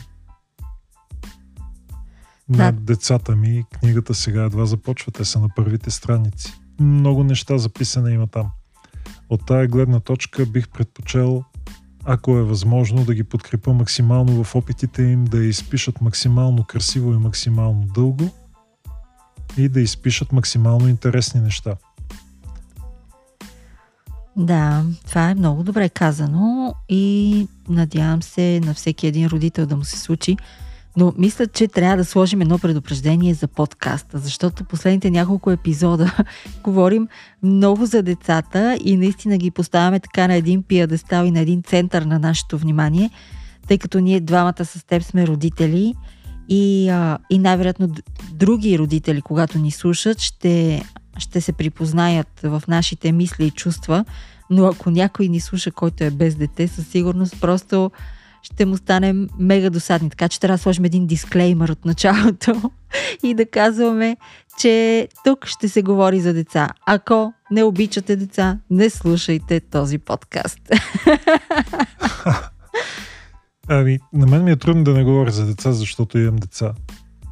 Да. 2.49 2.63
На 2.63 2.71
децата 2.71 3.35
ми 3.35 3.63
книгата 3.79 4.13
сега 4.13 4.43
едва 4.43 4.65
започва, 4.65 5.11
те 5.11 5.25
са 5.25 5.39
на 5.39 5.49
първите 5.55 5.91
страници 5.91 6.53
много 6.79 7.23
неща 7.23 7.57
записани 7.57 8.13
има 8.13 8.27
там. 8.27 8.51
от 9.29 9.45
тая 9.45 9.67
гледна 9.67 9.99
точка 9.99 10.45
бих 10.45 10.69
предпочел, 10.69 11.43
ако 12.09 12.37
е 12.37 12.43
възможно, 12.43 13.05
да 13.05 13.13
ги 13.13 13.23
подкрепа 13.23 13.73
максимално 13.73 14.43
в 14.43 14.55
опитите 14.55 15.03
им 15.03 15.25
да 15.25 15.45
изпишат 15.45 16.01
максимално 16.01 16.63
красиво 16.63 17.13
и 17.13 17.17
максимално 17.17 17.87
дълго 17.95 18.29
и 19.57 19.69
да 19.69 19.81
изпишат 19.81 20.31
максимално 20.31 20.87
интересни 20.87 21.41
неща. 21.41 21.75
Да, 24.37 24.83
това 25.07 25.29
е 25.29 25.35
много 25.35 25.63
добре 25.63 25.89
казано 25.89 26.73
и 26.89 27.47
надявам 27.69 28.21
се 28.21 28.61
на 28.63 28.73
всеки 28.73 29.07
един 29.07 29.27
родител 29.27 29.65
да 29.65 29.75
му 29.75 29.83
се 29.83 29.99
случи. 29.99 30.37
Но 30.97 31.13
мисля, 31.17 31.47
че 31.47 31.67
трябва 31.67 31.97
да 31.97 32.05
сложим 32.05 32.41
едно 32.41 32.59
предупреждение 32.59 33.33
за 33.33 33.47
подкаста, 33.47 34.17
защото 34.17 34.63
последните 34.63 35.11
няколко 35.11 35.51
епизода 35.51 36.17
говорим 36.63 37.07
много 37.43 37.85
за 37.85 38.03
децата 38.03 38.77
и 38.83 38.97
наистина 38.97 39.37
ги 39.37 39.51
поставяме 39.51 39.99
така 39.99 40.27
на 40.27 40.35
един 40.35 40.63
пиадестал 40.63 41.25
и 41.25 41.31
на 41.31 41.39
един 41.39 41.63
център 41.63 42.01
на 42.01 42.19
нашето 42.19 42.57
внимание, 42.57 43.09
тъй 43.67 43.77
като 43.77 43.99
ние 43.99 44.19
двамата 44.19 44.65
с 44.65 44.85
теб 44.85 45.03
сме 45.03 45.27
родители 45.27 45.95
и, 46.49 46.89
а, 46.89 47.17
и 47.29 47.39
най-вероятно 47.39 47.89
други 48.31 48.79
родители, 48.79 49.21
когато 49.21 49.59
ни 49.59 49.71
слушат, 49.71 50.19
ще 50.19 50.83
ще 51.17 51.41
се 51.41 51.53
припознаят 51.53 52.27
в 52.43 52.63
нашите 52.67 53.11
мисли 53.11 53.45
и 53.45 53.51
чувства, 53.51 54.05
но 54.49 54.65
ако 54.65 54.89
някой 54.89 55.27
ни 55.27 55.39
слуша, 55.39 55.71
който 55.71 56.03
е 56.03 56.11
без 56.11 56.35
дете, 56.35 56.67
със 56.67 56.87
сигурност 56.87 57.41
просто 57.41 57.91
ще 58.41 58.65
му 58.65 58.77
стане 58.77 59.27
мега 59.39 59.69
досадни. 59.69 60.09
Така 60.09 60.29
че 60.29 60.39
трябва 60.39 60.57
да 60.57 60.61
сложим 60.61 60.85
един 60.85 61.07
дисклеймер 61.07 61.69
от 61.69 61.85
началото 61.85 62.71
и 63.23 63.33
да 63.33 63.45
казваме, 63.45 64.17
че 64.59 65.07
тук 65.23 65.45
ще 65.45 65.69
се 65.69 65.81
говори 65.81 66.19
за 66.19 66.33
деца. 66.33 66.69
Ако 66.85 67.33
не 67.51 67.63
обичате 67.63 68.15
деца, 68.15 68.59
не 68.69 68.89
слушайте 68.89 69.59
този 69.59 69.97
подкаст. 69.97 70.59
Ами, 73.69 73.99
на 74.13 74.27
мен 74.27 74.43
ми 74.43 74.51
е 74.51 74.55
трудно 74.55 74.83
да 74.83 74.93
не 74.93 75.03
говоря 75.03 75.31
за 75.31 75.45
деца, 75.45 75.71
защото 75.71 76.17
имам 76.17 76.35
деца. 76.35 76.73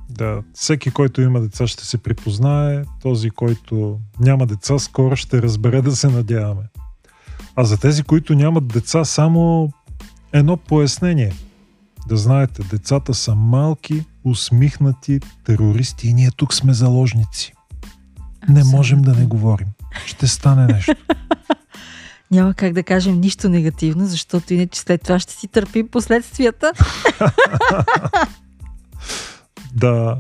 Да, 0.10 0.42
всеки, 0.54 0.92
който 0.92 1.22
има 1.22 1.42
деца, 1.42 1.68
ще 1.68 1.86
се 1.86 1.98
припознае. 1.98 2.84
Този, 3.02 3.30
който 3.30 4.00
няма 4.20 4.46
деца, 4.46 4.80
скоро 4.80 5.16
ще 5.16 5.42
разбере 5.42 5.82
да 5.82 5.96
се 5.96 6.08
надяваме. 6.08 6.64
А 7.56 7.64
за 7.64 7.78
тези, 7.78 8.04
които 8.04 8.36
нямат 8.36 8.68
деца, 8.68 9.06
само 9.06 9.72
едно 10.40 10.58
пояснение. 10.58 11.34
Да 12.08 12.18
знаете, 12.18 12.64
децата 12.64 13.14
са 13.14 13.36
малки, 13.36 14.06
усмихнати 14.24 15.20
терористи 15.44 16.08
и 16.08 16.14
ние 16.14 16.30
тук 16.38 16.54
сме 16.54 16.74
заложници. 16.74 17.54
Не 18.50 18.64
можем 18.64 19.02
да 19.02 19.14
не 19.14 19.26
говорим. 19.26 19.68
Ще 20.06 20.28
стане 20.28 20.66
нещо. 20.66 20.96
Няма 22.32 22.54
как 22.54 22.74
да 22.74 22.84
кажем 22.84 23.20
нищо 23.20 23.50
негативно, 23.50 24.06
защото 24.06 24.54
иначе 24.54 24.80
след 24.80 25.02
това 25.02 25.20
ще 25.20 25.34
си 25.34 25.48
търпим 25.48 25.88
последствията. 25.88 26.72
да, 29.74 30.18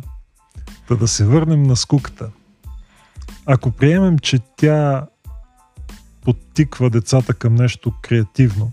да, 0.90 0.98
да 0.98 1.08
се 1.08 1.26
върнем 1.26 1.64
на 1.64 1.76
скуката. 1.76 2.30
Ако 3.46 3.72
приемем, 3.72 4.20
че 4.20 4.40
тя 4.58 5.08
подтиква 6.24 6.90
децата 6.90 7.34
към 7.34 7.56
нещо 7.56 7.94
креативно, 8.02 8.72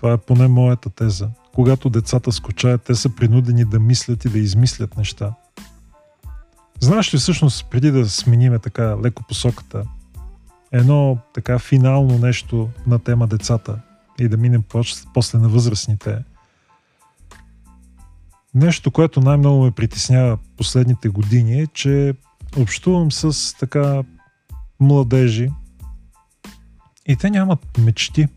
това 0.00 0.12
е 0.12 0.16
поне 0.16 0.48
моята 0.48 0.90
теза. 0.90 1.28
Когато 1.54 1.90
децата 1.90 2.32
скучаят, 2.32 2.82
те 2.82 2.94
са 2.94 3.08
принудени 3.08 3.64
да 3.64 3.80
мислят 3.80 4.24
и 4.24 4.28
да 4.28 4.38
измислят 4.38 4.96
неща. 4.96 5.34
Знаеш 6.80 7.14
ли 7.14 7.18
всъщност, 7.18 7.66
преди 7.70 7.90
да 7.90 8.08
смениме 8.08 8.58
така 8.58 8.96
леко 9.04 9.22
посоката, 9.22 9.84
едно 10.72 11.18
така 11.34 11.58
финално 11.58 12.18
нещо 12.18 12.68
на 12.86 12.98
тема 12.98 13.26
децата 13.26 13.80
и 14.18 14.28
да 14.28 14.36
минем 14.36 14.62
после 15.14 15.38
на 15.38 15.48
възрастните– 15.48 16.18
Нещо, 18.54 18.90
което 18.90 19.20
най-много 19.20 19.64
ме 19.64 19.70
притеснява 19.70 20.38
последните 20.56 21.08
години 21.08 21.60
е, 21.60 21.66
че 21.66 22.14
общувам 22.56 23.12
с 23.12 23.54
така 23.58 24.02
младежи 24.80 25.50
и 27.06 27.16
те 27.16 27.30
нямат 27.30 27.78
мечти. 27.78 28.28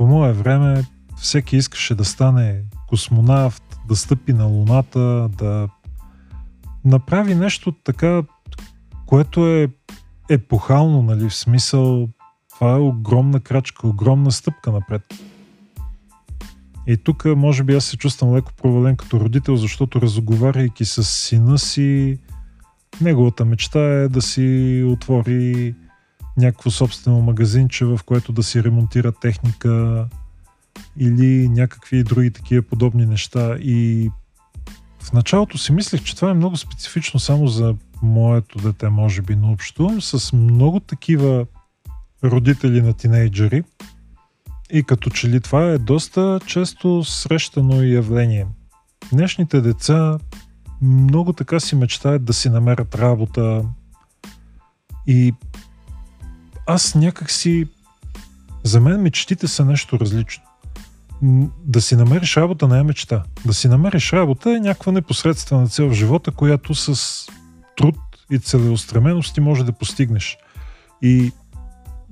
По 0.00 0.06
мое 0.06 0.32
време 0.32 0.84
всеки 1.16 1.56
искаше 1.56 1.94
да 1.94 2.04
стане 2.04 2.62
космонавт, 2.88 3.78
да 3.88 3.96
стъпи 3.96 4.32
на 4.32 4.44
Луната, 4.44 5.28
да 5.38 5.68
направи 6.84 7.34
нещо 7.34 7.72
така, 7.72 8.22
което 9.06 9.46
е 9.46 9.68
епохално, 10.30 11.02
нали, 11.02 11.28
в 11.28 11.34
смисъл 11.34 12.08
това 12.54 12.72
е 12.72 12.78
огромна 12.78 13.40
крачка, 13.40 13.88
огромна 13.88 14.32
стъпка 14.32 14.72
напред. 14.72 15.02
И 16.86 16.96
тук, 16.96 17.24
може 17.24 17.64
би, 17.64 17.74
аз 17.74 17.84
се 17.84 17.96
чувствам 17.96 18.34
леко 18.34 18.52
провален 18.56 18.96
като 18.96 19.20
родител, 19.20 19.56
защото 19.56 20.02
разговаряйки 20.02 20.84
с 20.84 21.04
сина 21.04 21.58
си, 21.58 22.18
неговата 23.00 23.44
мечта 23.44 23.80
е 23.80 24.08
да 24.08 24.22
си 24.22 24.84
отвори 24.86 25.74
някакво 26.36 26.70
собствено 26.70 27.20
магазинче, 27.20 27.84
в 27.84 28.00
което 28.06 28.32
да 28.32 28.42
си 28.42 28.64
ремонтира 28.64 29.12
техника 29.12 30.06
или 30.96 31.48
някакви 31.48 32.04
други 32.04 32.30
такива 32.30 32.62
подобни 32.62 33.06
неща. 33.06 33.56
И 33.60 34.10
в 35.02 35.12
началото 35.12 35.58
си 35.58 35.72
мислех, 35.72 36.02
че 36.02 36.16
това 36.16 36.30
е 36.30 36.34
много 36.34 36.56
специфично 36.56 37.20
само 37.20 37.46
за 37.46 37.74
моето 38.02 38.58
дете, 38.58 38.88
може 38.88 39.22
би, 39.22 39.36
но 39.36 39.52
общувам 39.52 40.02
с 40.02 40.32
много 40.36 40.80
такива 40.80 41.46
родители 42.24 42.82
на 42.82 42.92
тинейджери– 42.92 43.62
и 44.72 44.82
като 44.82 45.10
че 45.10 45.28
ли 45.28 45.40
това 45.40 45.64
е 45.64 45.78
доста 45.78 46.40
често 46.46 47.04
срещано 47.04 47.82
явление. 47.82 48.46
Днешните 49.12 49.60
деца 49.60 50.18
много 50.82 51.32
така 51.32 51.60
си 51.60 51.76
мечтаят 51.76 52.24
да 52.24 52.32
си 52.32 52.48
намерят 52.48 52.94
работа 52.94 53.64
и 55.06 55.34
аз 56.70 56.94
някак 56.94 57.30
си... 57.30 57.66
За 58.62 58.80
мен 58.80 59.02
мечтите 59.02 59.48
са 59.48 59.64
нещо 59.64 60.00
различно. 60.00 60.42
Да 61.64 61.80
си 61.80 61.96
намериш 61.96 62.36
работа 62.36 62.68
не 62.68 62.78
е 62.78 62.82
мечта. 62.82 63.22
Да 63.46 63.54
си 63.54 63.68
намериш 63.68 64.12
работа 64.12 64.56
е 64.56 64.60
някаква 64.60 64.92
непосредствена 64.92 65.68
цел 65.68 65.88
в 65.88 65.92
живота, 65.92 66.30
която 66.30 66.74
с 66.74 67.26
труд 67.76 67.96
и 68.30 68.38
целеустременост 68.38 69.34
ти 69.34 69.40
може 69.40 69.64
да 69.64 69.72
постигнеш. 69.72 70.38
И 71.02 71.32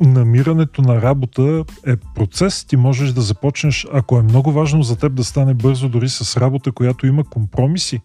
намирането 0.00 0.82
на 0.82 1.02
работа 1.02 1.64
е 1.86 1.96
процес. 1.96 2.64
Ти 2.64 2.76
можеш 2.76 3.12
да 3.12 3.20
започнеш, 3.20 3.86
ако 3.92 4.18
е 4.18 4.22
много 4.22 4.52
важно 4.52 4.82
за 4.82 4.96
теб 4.96 5.14
да 5.14 5.24
стане 5.24 5.54
бързо, 5.54 5.88
дори 5.88 6.08
с 6.08 6.36
работа, 6.36 6.72
която 6.72 7.06
има 7.06 7.24
компромиси, 7.24 8.00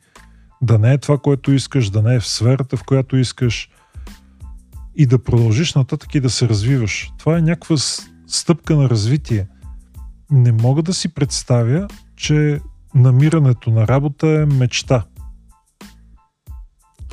да 0.61 0.79
не 0.79 0.93
е 0.93 0.97
това, 0.97 1.17
което 1.17 1.51
искаш, 1.51 1.89
да 1.89 2.01
не 2.01 2.15
е 2.15 2.19
в 2.19 2.27
сферата, 2.27 2.77
в 2.77 2.83
която 2.83 3.17
искаш 3.17 3.69
и 4.95 5.05
да 5.05 5.23
продължиш 5.23 5.73
нататък 5.73 6.15
и 6.15 6.19
да 6.19 6.29
се 6.29 6.49
развиваш. 6.49 7.11
Това 7.19 7.37
е 7.37 7.41
някаква 7.41 7.75
стъпка 8.27 8.75
на 8.75 8.89
развитие. 8.89 9.47
Не 10.31 10.51
мога 10.51 10.83
да 10.83 10.93
си 10.93 11.13
представя, 11.13 11.87
че 12.15 12.59
намирането 12.95 13.69
на 13.69 13.87
работа 13.87 14.27
е 14.27 14.45
мечта. 14.45 15.03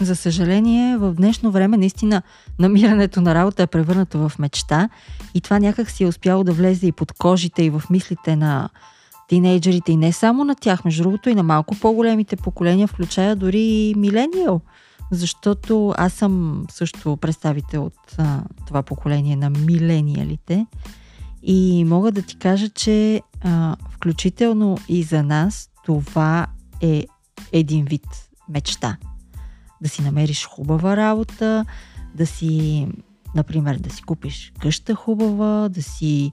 За 0.00 0.16
съжаление, 0.16 0.96
в 0.96 1.14
днешно 1.14 1.50
време 1.50 1.76
наистина 1.76 2.22
намирането 2.58 3.20
на 3.20 3.34
работа 3.34 3.62
е 3.62 3.66
превърнато 3.66 4.28
в 4.28 4.38
мечта 4.38 4.88
и 5.34 5.40
това 5.40 5.58
някак 5.58 5.90
си 5.90 6.04
е 6.04 6.06
успяло 6.06 6.44
да 6.44 6.52
влезе 6.52 6.86
и 6.86 6.92
под 6.92 7.12
кожите 7.12 7.62
и 7.62 7.70
в 7.70 7.82
мислите 7.90 8.36
на 8.36 8.68
тинейджерите 9.28 9.92
и 9.92 9.96
не 9.96 10.12
само 10.12 10.44
на 10.44 10.54
тях, 10.54 10.84
между 10.84 11.02
другото 11.02 11.30
и 11.30 11.34
на 11.34 11.42
малко 11.42 11.76
по-големите 11.80 12.36
поколения, 12.36 12.88
включая 12.88 13.36
дори 13.36 13.60
и 13.60 13.94
милениал. 13.96 14.60
Защото 15.10 15.94
аз 15.96 16.12
съм 16.12 16.64
също 16.70 17.16
представител 17.16 17.84
от 17.84 18.14
а, 18.18 18.42
това 18.66 18.82
поколение 18.82 19.36
на 19.36 19.50
милениалите 19.50 20.66
и 21.42 21.84
мога 21.84 22.12
да 22.12 22.22
ти 22.22 22.36
кажа, 22.36 22.68
че 22.68 23.22
а, 23.40 23.76
включително 23.90 24.78
и 24.88 25.02
за 25.02 25.22
нас 25.22 25.70
това 25.84 26.46
е 26.80 27.06
един 27.52 27.84
вид 27.84 28.06
мечта– 28.48 28.96
да 29.80 29.88
си 29.88 30.02
намериш 30.02 30.46
хубава 30.46 30.96
работа, 30.96 31.64
да 32.14 32.26
си, 32.26 32.86
например, 33.34 33.78
да 33.78 33.90
си 33.90 34.02
купиш 34.02 34.52
къща 34.60 34.94
хубава, 34.94 35.68
да 35.68 35.82
си 35.82 36.32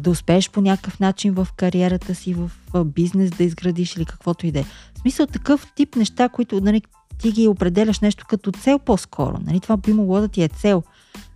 да 0.00 0.10
успееш 0.10 0.50
по 0.50 0.60
някакъв 0.60 1.00
начин 1.00 1.34
в 1.34 1.48
кариерата 1.56 2.14
си, 2.14 2.34
в 2.34 2.50
бизнес 2.84 3.30
да 3.30 3.44
изградиш 3.44 3.96
или 3.96 4.04
каквото 4.04 4.46
и 4.46 4.52
да 4.52 4.60
е. 4.60 4.64
В 4.64 4.98
смисъл 5.00 5.26
такъв 5.26 5.72
тип 5.76 5.96
неща, 5.96 6.28
които 6.28 6.60
нали, 6.60 6.82
ти 7.20 7.32
ги 7.32 7.48
определяш 7.48 8.00
нещо 8.00 8.24
като 8.28 8.52
цел 8.52 8.78
по-скоро. 8.78 9.38
Нали, 9.46 9.60
това 9.60 9.76
би 9.76 9.92
могло 9.92 10.20
да 10.20 10.28
ти 10.28 10.42
е 10.42 10.48
цел. 10.48 10.82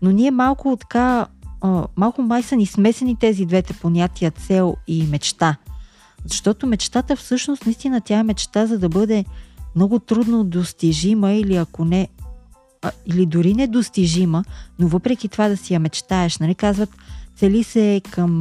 Но 0.02 0.10
ние 0.10 0.30
малко 0.30 0.76
така, 0.76 1.26
малко 1.96 2.22
май 2.22 2.42
са 2.42 2.56
ни 2.56 2.66
смесени 2.66 3.16
тези 3.16 3.46
двете 3.46 3.74
понятия 3.74 4.30
цел 4.30 4.76
и 4.86 5.06
мечта. 5.06 5.56
Защото 6.24 6.66
мечтата 6.66 7.16
всъщност, 7.16 7.66
наистина 7.66 8.00
тя 8.00 8.18
е 8.18 8.22
мечта 8.22 8.66
за 8.66 8.78
да 8.78 8.88
бъде 8.88 9.24
много 9.76 9.98
трудно 9.98 10.44
достижима 10.44 11.32
или 11.32 11.56
ако 11.56 11.84
не 11.84 12.08
или 13.06 13.26
дори 13.26 13.54
недостижима, 13.54 14.44
но 14.78 14.88
въпреки 14.88 15.28
това 15.28 15.48
да 15.48 15.56
си 15.56 15.74
я 15.74 15.80
мечтаеш. 15.80 16.38
Нали 16.38 16.54
казват, 16.54 16.90
цели 17.36 17.64
се 17.64 18.00
към, 18.10 18.40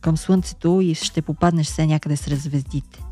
към 0.00 0.16
Слънцето 0.16 0.80
и 0.80 0.94
ще 0.94 1.22
попаднеш 1.22 1.66
все 1.66 1.86
някъде 1.86 2.16
сред 2.16 2.40
звездите. 2.40 3.04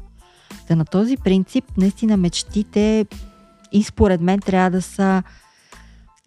Та 0.69 0.77
на 0.77 0.85
този 0.85 1.17
принцип, 1.17 1.65
наистина 1.77 2.17
мечтите 2.17 3.07
и 3.73 3.83
според 3.83 4.21
мен 4.21 4.41
трябва 4.41 4.71
да 4.71 4.83
са 4.83 5.23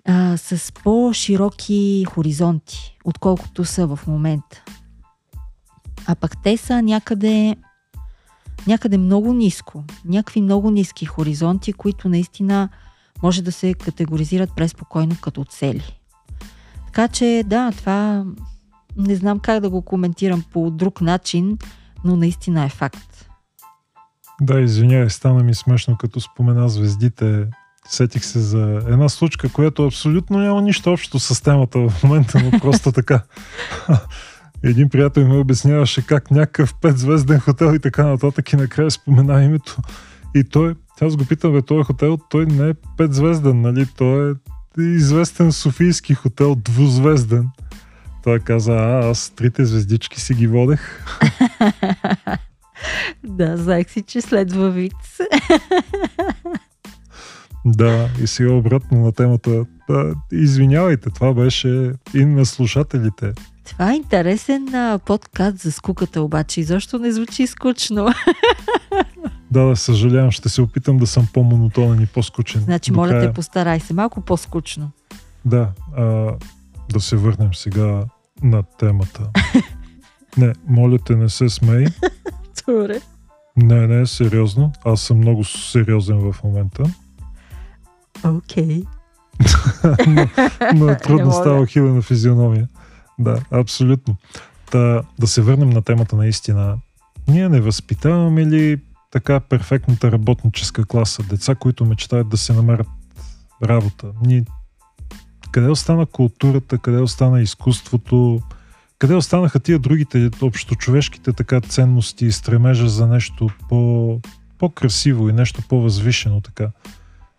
а, 0.05 0.37
с 0.37 0.73
по-широки 0.83 2.05
хоризонти, 2.09 2.97
отколкото 3.05 3.65
са 3.65 3.87
в 3.87 3.99
момента. 4.07 4.63
А 6.07 6.15
пък 6.15 6.43
те 6.43 6.57
са 6.57 6.81
някъде, 6.81 7.55
някъде 8.67 8.97
много 8.97 9.33
ниско, 9.33 9.83
някакви 10.05 10.41
много 10.41 10.71
ниски 10.71 11.05
хоризонти, 11.05 11.73
които 11.73 12.09
наистина 12.09 12.69
може 13.23 13.41
да 13.41 13.51
се 13.51 13.73
категоризират 13.73 14.55
преспокойно 14.55 15.15
като 15.21 15.45
цели. 15.45 15.99
Така 16.85 17.07
че 17.07 17.43
да, 17.45 17.71
това 17.71 18.25
не 18.97 19.15
знам 19.15 19.39
как 19.39 19.59
да 19.59 19.69
го 19.69 19.81
коментирам 19.81 20.43
по 20.51 20.71
друг 20.71 21.01
начин, 21.01 21.57
но 22.03 22.15
наистина 22.15 22.63
е 22.63 22.69
факт. 22.69 23.30
Да, 24.41 24.59
извинявай, 24.59 25.09
стана 25.09 25.43
ми 25.43 25.55
смешно, 25.55 25.97
като 25.97 26.19
спомена 26.19 26.69
звездите. 26.69 27.47
Сетих 27.89 28.25
се 28.25 28.39
за 28.39 28.81
една 28.87 29.09
случка, 29.09 29.49
която 29.49 29.85
абсолютно 29.85 30.39
няма 30.39 30.61
нищо 30.61 30.91
общо 30.91 31.19
с 31.19 31.43
темата 31.43 31.79
в 31.79 32.03
момента, 32.03 32.41
но 32.43 32.59
просто 32.59 32.91
така. 32.91 33.23
Един 34.63 34.89
приятел 34.89 35.27
ми 35.27 35.37
обясняваше 35.37 36.05
как 36.05 36.31
някакъв 36.31 36.75
петзвезден 36.81 37.39
хотел 37.39 37.73
и 37.75 37.79
така 37.79 38.05
нататък 38.05 38.53
и 38.53 38.55
накрая 38.55 38.91
спомена 38.91 39.43
името. 39.43 39.77
И 40.35 40.43
той, 40.43 40.75
аз 41.01 41.15
го 41.15 41.25
питам, 41.25 41.53
бе, 41.53 41.61
този 41.61 41.83
хотел, 41.83 42.17
той 42.29 42.45
не 42.45 42.69
е 42.69 42.73
петзвезден, 42.97 43.61
нали? 43.61 43.85
Той 43.97 44.31
е 44.31 44.81
известен 44.81 45.51
софийски 45.51 46.13
хотел, 46.13 46.55
двузвезден. 46.55 47.49
Той 48.23 48.39
каза, 48.39 48.73
а, 48.73 49.09
аз 49.09 49.29
трите 49.29 49.65
звездички 49.65 50.21
си 50.21 50.33
ги 50.33 50.47
водех. 50.47 51.05
да, 53.23 53.57
знаех 53.57 53.91
си, 53.91 54.01
че 54.01 54.21
следва 54.21 54.69
вид. 54.69 54.93
да, 57.65 58.09
и 58.21 58.27
сега 58.27 58.51
обратно 58.51 58.99
на 58.99 59.11
темата. 59.11 59.65
Да, 59.89 60.15
извинявайте, 60.31 61.09
това 61.09 61.33
беше 61.33 61.91
и 62.13 62.25
на 62.25 62.45
слушателите. 62.45 63.33
Това 63.65 63.91
е 63.91 63.95
интересен 63.95 64.75
а, 64.75 64.99
подкаст 65.05 65.57
за 65.57 65.71
скуката, 65.71 66.21
обаче 66.21 66.61
и 66.61 66.63
защо 66.63 66.99
не 66.99 67.11
звучи 67.11 67.47
скучно. 67.47 68.07
да, 69.51 69.65
да, 69.67 69.75
съжалявам, 69.75 70.31
ще 70.31 70.49
се 70.49 70.61
опитам 70.61 70.97
да 70.97 71.07
съм 71.07 71.27
по-монотонен 71.33 72.01
и 72.01 72.05
по-скучен. 72.05 72.61
Значи, 72.61 72.91
моля 72.91 73.19
те, 73.19 73.33
постарай 73.33 73.79
се 73.79 73.93
малко 73.93 74.21
по-скучно. 74.21 74.91
Да, 75.45 75.69
а, 75.97 76.31
да 76.93 76.99
се 76.99 77.15
върнем 77.15 77.53
сега 77.53 78.03
на 78.43 78.63
темата. 78.63 79.29
не, 80.37 80.53
моля 80.67 80.97
те, 81.05 81.15
не 81.15 81.29
се 81.29 81.49
смей. 81.49 81.85
Добре. 82.67 83.01
Не, 83.57 83.87
не, 83.87 84.07
сериозно. 84.07 84.71
Аз 84.85 85.01
съм 85.01 85.17
много 85.17 85.43
сериозен 85.43 86.31
в 86.31 86.43
момента. 86.43 86.83
Окей. 88.23 88.83
Okay. 88.83 88.85
но, 90.07 90.27
но 90.75 90.91
е 90.91 90.97
трудно 90.97 91.31
става 91.31 91.65
хилена 91.65 92.01
физиономия. 92.01 92.67
Да, 93.19 93.39
абсолютно. 93.51 94.15
Да, 94.71 95.03
да 95.19 95.27
се 95.27 95.41
върнем 95.41 95.69
на 95.69 95.81
темата 95.81 96.15
наистина. 96.15 96.77
Ние 97.27 97.49
не 97.49 97.61
възпитаваме 97.61 98.45
ли 98.45 98.79
така 99.11 99.39
перфектната 99.39 100.11
работническа 100.11 100.85
класа? 100.85 101.23
Деца, 101.23 101.55
които 101.55 101.85
мечтаят 101.85 102.29
да 102.29 102.37
се 102.37 102.53
намерят 102.53 102.87
работа. 103.63 104.07
Ние... 104.25 104.43
Къде 105.51 105.69
остана 105.69 106.05
културата, 106.05 106.77
къде 106.77 106.97
остана 106.97 107.41
изкуството, 107.41 108.41
къде 109.01 109.15
останаха 109.15 109.59
тия 109.59 109.79
другите 109.79 110.29
общочовешките 110.41 111.33
така 111.33 111.61
ценности 111.61 112.25
и 112.25 112.31
стремежа 112.31 112.89
за 112.89 113.07
нещо 113.07 113.49
по, 113.69 114.19
по-красиво 114.57 115.29
и 115.29 115.33
нещо 115.33 115.61
по-възвишено 115.69 116.41
така? 116.41 116.69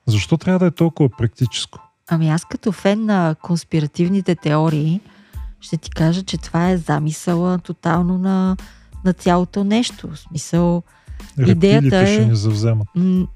Защо 0.07 0.37
трябва 0.37 0.59
да 0.59 0.67
е 0.67 0.71
толкова 0.71 1.09
практическо? 1.19 1.79
Ами 2.09 2.31
аз 2.31 2.45
като 2.45 2.73
фен 2.73 3.05
на 3.05 3.37
конспиративните 3.43 4.35
теории, 4.35 5.01
ще 5.61 5.77
ти 5.77 5.91
кажа, 5.91 6.23
че 6.23 6.39
това 6.39 6.71
е 6.71 6.77
замисъла 6.77 7.59
тотално 7.59 8.19
на, 8.19 8.57
на 9.05 9.13
цялото 9.13 9.65
нещо. 9.65 10.09
В 10.09 10.19
смисъл, 10.19 10.83
Рептилите 11.39 11.67
идеята 11.67 11.99
е... 11.99 12.15
ще 12.15 12.27
ни 12.27 12.37
завземат. 12.37 12.89
М- 12.95 13.27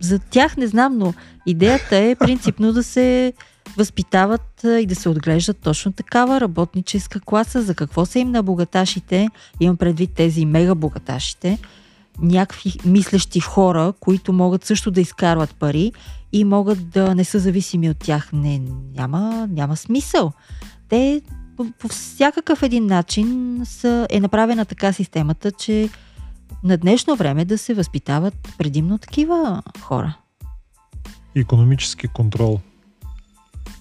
за 0.00 0.18
тях 0.18 0.56
не 0.56 0.66
знам, 0.66 0.98
но 0.98 1.14
идеята 1.46 1.96
е 1.96 2.14
принципно 2.18 2.72
да 2.72 2.82
се 2.82 3.32
възпитават 3.76 4.60
и 4.64 4.86
да 4.86 4.94
се 4.94 5.08
отглеждат 5.08 5.58
точно 5.58 5.92
такава 5.92 6.40
работническа 6.40 7.20
класа. 7.20 7.62
За 7.62 7.74
какво 7.74 8.06
са 8.06 8.18
им 8.18 8.30
на 8.30 8.42
богаташите? 8.42 9.28
Имам 9.60 9.76
предвид 9.76 10.10
тези 10.14 10.44
мега 10.44 10.74
богаташите. 10.74 11.58
Някакви 12.20 12.72
мислещи 12.84 13.40
хора, 13.40 13.92
които 14.00 14.32
могат 14.32 14.64
също 14.64 14.90
да 14.90 15.00
изкарват 15.00 15.54
пари 15.54 15.92
и 16.32 16.44
могат 16.44 16.88
да 16.88 17.14
не 17.14 17.24
са 17.24 17.38
зависими 17.38 17.90
от 17.90 17.98
тях. 17.98 18.32
Не, 18.32 18.62
няма, 18.94 19.48
няма 19.50 19.76
смисъл. 19.76 20.32
Те 20.88 21.22
по, 21.56 21.66
по 21.78 21.88
всякакъв 21.88 22.62
един 22.62 22.86
начин 22.86 23.60
са, 23.64 24.06
е 24.10 24.20
направена 24.20 24.64
така 24.64 24.92
системата, 24.92 25.52
че 25.52 25.88
на 26.64 26.76
днешно 26.76 27.16
време 27.16 27.44
да 27.44 27.58
се 27.58 27.74
възпитават 27.74 28.34
предимно 28.58 28.98
такива 28.98 29.62
хора. 29.80 30.16
Економически 31.34 32.08
контрол. 32.08 32.60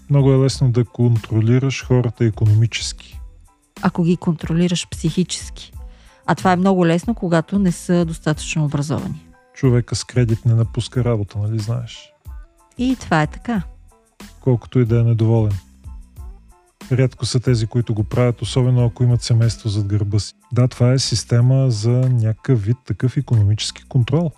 Много 0.09 0.33
е 0.33 0.37
лесно 0.37 0.71
да 0.71 0.85
контролираш 0.85 1.85
хората 1.85 2.25
економически. 2.25 3.19
Ако 3.81 4.03
ги 4.03 4.17
контролираш 4.17 4.87
психически. 4.89 5.71
А 6.25 6.35
това 6.35 6.51
е 6.51 6.55
много 6.55 6.85
лесно, 6.85 7.15
когато 7.15 7.59
не 7.59 7.71
са 7.71 8.05
достатъчно 8.05 8.65
образовани. 8.65 9.27
Човека 9.53 9.95
с 9.95 10.03
кредит 10.03 10.45
не 10.45 10.53
напуска 10.53 11.03
работа, 11.03 11.39
нали 11.39 11.59
знаеш? 11.59 12.13
И 12.77 12.95
това 12.99 13.21
е 13.21 13.27
така. 13.27 13.61
Колкото 14.41 14.79
и 14.79 14.85
да 14.85 14.99
е 14.99 15.03
недоволен. 15.03 15.57
Рядко 16.91 17.25
са 17.25 17.39
тези, 17.39 17.67
които 17.67 17.93
го 17.93 18.03
правят, 18.03 18.41
особено 18.41 18.85
ако 18.85 19.03
имат 19.03 19.21
семейство 19.21 19.69
зад 19.69 19.85
гърба 19.85 20.19
си. 20.19 20.33
Да, 20.51 20.67
това 20.67 20.93
е 20.93 20.99
система 20.99 21.71
за 21.71 21.89
някакъв 22.09 22.63
вид 22.63 22.77
такъв 22.85 23.17
економически 23.17 23.83
контрол. 23.83 24.31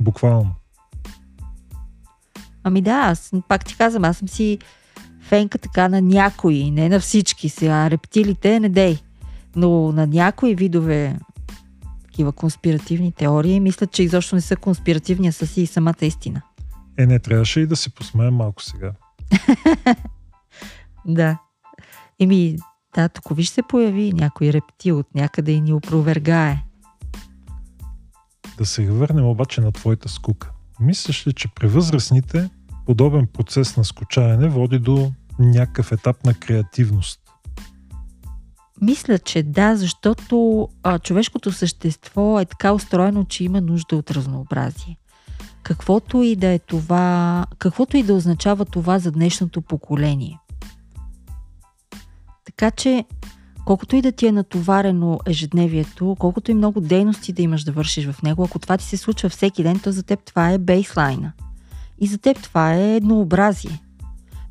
Буквално. 0.00 0.54
Ами 2.64 2.82
да, 2.82 2.90
аз 2.90 3.32
пак 3.48 3.64
ти 3.64 3.76
казвам, 3.76 4.04
аз 4.04 4.16
съм 4.16 4.28
си 4.28 4.58
фенка 5.28 5.58
така 5.58 5.88
на 5.88 6.02
някои, 6.02 6.70
не 6.70 6.88
на 6.88 7.00
всички 7.00 7.48
сега. 7.48 7.90
Рептилите 7.90 8.60
не 8.60 8.68
дей. 8.68 8.98
Но 9.56 9.92
на 9.92 10.06
някои 10.06 10.54
видове 10.54 11.18
такива 12.02 12.32
конспиративни 12.32 13.12
теории, 13.12 13.60
мисля, 13.60 13.86
че 13.86 14.02
изобщо 14.02 14.34
не 14.34 14.40
са 14.40 14.56
конспиративни, 14.56 15.28
а 15.28 15.32
са 15.32 15.46
си 15.46 15.62
и 15.62 15.66
самата 15.66 15.94
истина. 16.02 16.42
Е, 16.98 17.06
не 17.06 17.18
трябваше 17.18 17.60
и 17.60 17.66
да 17.66 17.76
се 17.76 17.90
посмеем 17.90 18.34
малко 18.34 18.62
сега. 18.62 18.92
да. 21.06 21.38
Еми, 22.20 22.56
да, 22.94 23.08
тук 23.08 23.36
виж 23.36 23.48
се 23.48 23.62
появи 23.62 24.12
някой 24.12 24.52
рептил 24.52 24.98
от 24.98 25.14
някъде 25.14 25.52
и 25.52 25.60
ни 25.60 25.72
опровергае. 25.72 26.62
Да 28.58 28.66
се 28.66 28.90
върнем 28.90 29.26
обаче 29.26 29.60
на 29.60 29.72
твоята 29.72 30.08
скука. 30.08 30.50
Мислиш 30.80 31.26
ли, 31.26 31.32
че 31.32 31.48
при 31.48 31.66
възрастните 31.66 32.50
подобен 32.86 33.26
процес 33.26 33.76
на 33.76 33.84
скучаене 33.84 34.48
води 34.48 34.78
до 34.78 35.12
някакъв 35.38 35.92
етап 35.92 36.24
на 36.24 36.34
креативност? 36.34 37.20
Мисля, 38.80 39.18
че 39.18 39.42
да, 39.42 39.76
защото 39.76 40.68
а, 40.82 40.98
човешкото 40.98 41.52
същество 41.52 42.40
е 42.40 42.44
така 42.44 42.72
устроено, 42.72 43.24
че 43.24 43.44
има 43.44 43.60
нужда 43.60 43.96
от 43.96 44.10
разнообразие. 44.10 44.96
Каквото 45.62 46.22
и 46.22 46.36
да 46.36 46.46
е 46.46 46.58
това, 46.58 47.46
каквото 47.58 47.96
и 47.96 48.02
да 48.02 48.14
означава 48.14 48.64
това 48.64 48.98
за 48.98 49.12
днешното 49.12 49.62
поколение. 49.62 50.38
Така 52.44 52.70
че, 52.70 53.04
колкото 53.64 53.96
и 53.96 54.02
да 54.02 54.12
ти 54.12 54.26
е 54.26 54.32
натоварено 54.32 55.18
ежедневието, 55.26 56.16
колкото 56.18 56.50
и 56.50 56.54
много 56.54 56.80
дейности 56.80 57.32
да 57.32 57.42
имаш 57.42 57.64
да 57.64 57.72
вършиш 57.72 58.06
в 58.06 58.22
него, 58.22 58.44
ако 58.44 58.58
това 58.58 58.76
ти 58.76 58.84
се 58.84 58.96
случва 58.96 59.28
всеки 59.28 59.62
ден, 59.62 59.80
то 59.80 59.92
за 59.92 60.02
теб 60.02 60.20
това 60.24 60.50
е 60.50 60.58
бейслайна. 60.58 61.32
И 61.98 62.06
за 62.06 62.18
теб 62.18 62.42
това 62.42 62.74
е 62.74 62.96
еднообразие. 62.96 63.82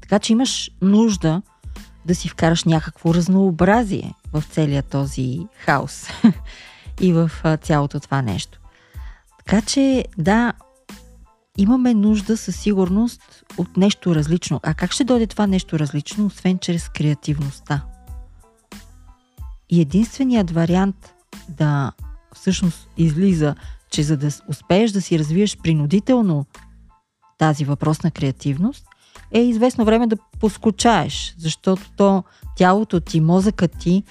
Така 0.01 0.19
че 0.19 0.33
имаш 0.33 0.71
нужда 0.81 1.41
да 2.05 2.15
си 2.15 2.29
вкараш 2.29 2.63
някакво 2.63 3.13
разнообразие 3.13 4.13
в 4.33 4.43
целия 4.49 4.83
този 4.83 5.39
хаос 5.65 6.07
и 7.01 7.13
в 7.13 7.31
цялото 7.61 7.99
това 7.99 8.21
нещо. 8.21 8.59
Така 9.45 9.61
че, 9.61 10.05
да, 10.17 10.53
имаме 11.57 11.93
нужда 11.93 12.37
със 12.37 12.55
сигурност 12.55 13.43
от 13.57 13.77
нещо 13.77 14.15
различно. 14.15 14.59
А 14.63 14.73
как 14.73 14.91
ще 14.91 15.03
дойде 15.03 15.27
това 15.27 15.47
нещо 15.47 15.79
различно, 15.79 16.25
освен 16.25 16.59
чрез 16.59 16.89
креативността? 16.89 17.81
И 19.69 19.81
единственият 19.81 20.51
вариант 20.51 21.13
да 21.49 21.91
всъщност 22.35 22.89
излиза, 22.97 23.55
че 23.89 24.03
за 24.03 24.17
да 24.17 24.29
успееш 24.47 24.91
да 24.91 25.01
си 25.01 25.19
развиеш 25.19 25.57
принудително 25.57 26.45
тази 27.37 27.65
въпрос 27.65 28.03
на 28.03 28.11
креативност, 28.11 28.85
е 29.31 29.39
известно 29.39 29.85
време 29.85 30.07
да 30.07 30.17
поскучаеш, 30.39 31.35
защото 31.37 31.91
то 31.97 32.23
тялото 32.55 32.99
ти, 32.99 33.21
мозъкът 33.21 33.71
ти, 33.79 34.03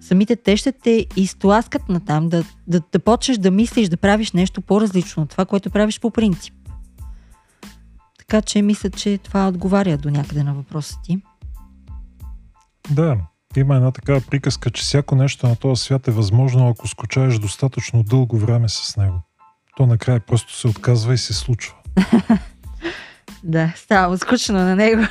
самите 0.00 0.36
те 0.36 0.56
ще 0.56 0.72
те 0.72 1.06
изтласкат 1.16 1.88
на 1.88 2.04
там, 2.04 2.28
да, 2.28 2.44
да, 2.66 2.80
да 2.92 2.98
почнеш 2.98 3.38
да 3.38 3.50
мислиш, 3.50 3.88
да 3.88 3.96
правиш 3.96 4.32
нещо 4.32 4.60
по-различно 4.60 5.22
от 5.22 5.30
това, 5.30 5.44
което 5.44 5.70
правиш 5.70 6.00
по 6.00 6.10
принцип. 6.10 6.54
Така 8.18 8.42
че 8.42 8.62
мисля, 8.62 8.90
че 8.90 9.18
това 9.18 9.48
отговаря 9.48 9.96
до 9.96 10.10
някъде 10.10 10.42
на 10.42 10.54
въпроса 10.54 10.98
ти. 11.04 11.22
Да, 12.90 13.16
има 13.56 13.76
една 13.76 13.90
такава 13.90 14.20
приказка, 14.20 14.70
че 14.70 14.82
всяко 14.82 15.14
нещо 15.14 15.48
на 15.48 15.56
този 15.56 15.82
свят 15.82 16.08
е 16.08 16.10
възможно, 16.10 16.68
ако 16.68 16.88
скучаеш 16.88 17.38
достатъчно 17.38 18.02
дълго 18.02 18.38
време 18.38 18.68
с 18.68 18.96
него. 18.96 19.20
То 19.76 19.86
накрая 19.86 20.20
просто 20.20 20.56
се 20.56 20.68
отказва 20.68 21.14
и 21.14 21.18
се 21.18 21.34
случва. 21.34 21.74
да, 23.44 23.72
става 23.76 24.18
скучно 24.18 24.54
на 24.54 24.76
него. 24.76 25.02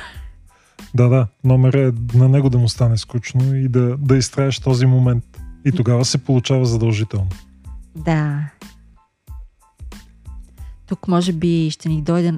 Да, 0.94 1.08
да. 1.08 1.26
Номер 1.44 1.74
е 1.74 1.92
на 2.14 2.28
него 2.28 2.50
да 2.50 2.58
му 2.58 2.68
стане 2.68 2.98
скучно 2.98 3.56
и 3.56 3.68
да, 3.68 3.96
да 3.96 4.16
изтраеш 4.16 4.58
този 4.58 4.86
момент. 4.86 5.24
И 5.64 5.72
тогава 5.72 6.04
се 6.04 6.18
получава 6.18 6.66
задължително. 6.66 7.28
Да. 7.96 8.50
Тук 10.86 11.08
може 11.08 11.32
би 11.32 11.70
ще 11.70 11.88
ни 11.88 12.02
дойде 12.02 12.34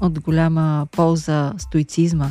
от 0.00 0.20
голяма 0.20 0.86
полза 0.92 1.54
стоицизма. 1.58 2.30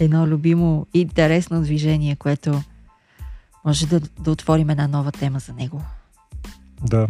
Едно 0.00 0.26
любимо 0.26 0.86
и 0.94 1.00
интересно 1.00 1.62
движение, 1.62 2.16
което 2.16 2.62
може 3.64 3.86
да, 3.86 4.00
да 4.00 4.30
отворим 4.30 4.70
една 4.70 4.88
нова 4.88 5.12
тема 5.12 5.38
за 5.38 5.52
него. 5.52 5.82
Да, 6.82 7.08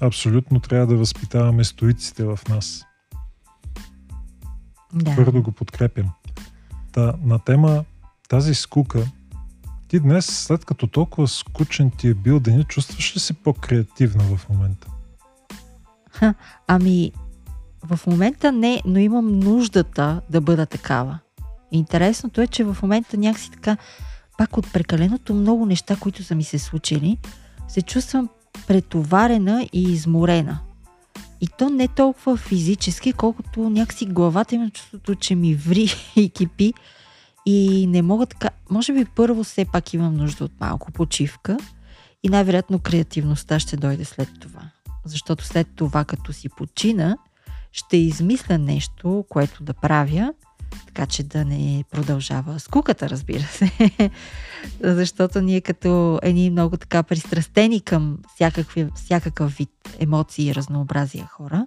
абсолютно 0.00 0.60
трябва 0.60 0.86
да 0.86 0.96
възпитаваме 0.96 1.64
стоиците 1.64 2.24
в 2.24 2.38
нас. 2.48 2.85
Да. 4.96 5.10
Твърдо 5.10 5.42
го 5.42 5.52
подкрепям. 5.52 6.10
Та, 6.92 7.14
на 7.24 7.38
тема 7.38 7.84
тази 8.28 8.54
скука, 8.54 9.06
ти 9.88 10.00
днес, 10.00 10.26
след 10.26 10.64
като 10.64 10.86
толкова 10.86 11.28
скучен 11.28 11.90
ти 11.90 12.08
е 12.08 12.14
бил 12.14 12.40
деня, 12.40 12.64
чувстваш 12.64 13.16
ли 13.16 13.20
се 13.20 13.32
по-креативна 13.32 14.24
в 14.36 14.48
момента? 14.48 14.88
Ха, 16.10 16.34
ами, 16.66 17.12
в 17.82 18.00
момента 18.06 18.52
не, 18.52 18.82
но 18.84 18.98
имам 18.98 19.38
нуждата 19.38 20.20
да 20.30 20.40
бъда 20.40 20.66
такава. 20.66 21.18
Интересното 21.72 22.40
е, 22.40 22.46
че 22.46 22.64
в 22.64 22.76
момента 22.82 23.16
някакси 23.16 23.50
така, 23.50 23.76
пак 24.38 24.56
от 24.56 24.72
прекаленото 24.72 25.34
много 25.34 25.66
неща, 25.66 25.96
които 25.96 26.24
са 26.24 26.34
ми 26.34 26.44
се 26.44 26.58
случили, 26.58 27.18
се 27.68 27.82
чувствам 27.82 28.28
претоварена 28.66 29.68
и 29.72 29.82
изморена. 29.82 30.58
И 31.40 31.48
то 31.58 31.70
не 31.70 31.88
толкова 31.88 32.36
физически, 32.36 33.12
колкото 33.12 33.70
някакси 33.70 34.06
главата 34.06 34.54
има 34.54 34.70
чувството, 34.70 35.14
че 35.14 35.34
ми 35.34 35.54
ври 35.54 35.88
и 36.16 36.30
кипи. 36.30 36.74
И 37.46 37.86
не 37.86 38.02
мога 38.02 38.26
така. 38.26 38.50
Може 38.70 38.92
би 38.92 39.04
първо 39.04 39.44
все 39.44 39.64
пак 39.64 39.94
имам 39.94 40.16
нужда 40.16 40.44
от 40.44 40.60
малко 40.60 40.92
почивка 40.92 41.56
и 42.22 42.28
най-вероятно 42.28 42.78
креативността 42.78 43.58
ще 43.58 43.76
дойде 43.76 44.04
след 44.04 44.28
това. 44.40 44.62
Защото 45.04 45.44
след 45.44 45.68
това, 45.76 46.04
като 46.04 46.32
си 46.32 46.48
почина, 46.48 47.16
ще 47.72 47.96
измисля 47.96 48.58
нещо, 48.58 49.24
което 49.28 49.64
да 49.64 49.74
правя, 49.74 50.32
така 50.86 51.06
че 51.06 51.22
да 51.22 51.44
не 51.44 51.84
продължава 51.90 52.60
скуката, 52.60 53.10
разбира 53.10 53.42
се. 53.42 53.70
Защото 54.82 55.40
ние 55.40 55.60
като 55.60 56.18
едни 56.22 56.50
много 56.50 56.76
така 56.76 57.02
пристрастени 57.02 57.80
към 57.80 58.18
всякакви, 58.34 58.88
всякакъв 58.94 59.52
вид 59.56 59.70
емоции 59.98 60.48
и 60.48 60.54
разнообразия 60.54 61.26
хора, 61.26 61.66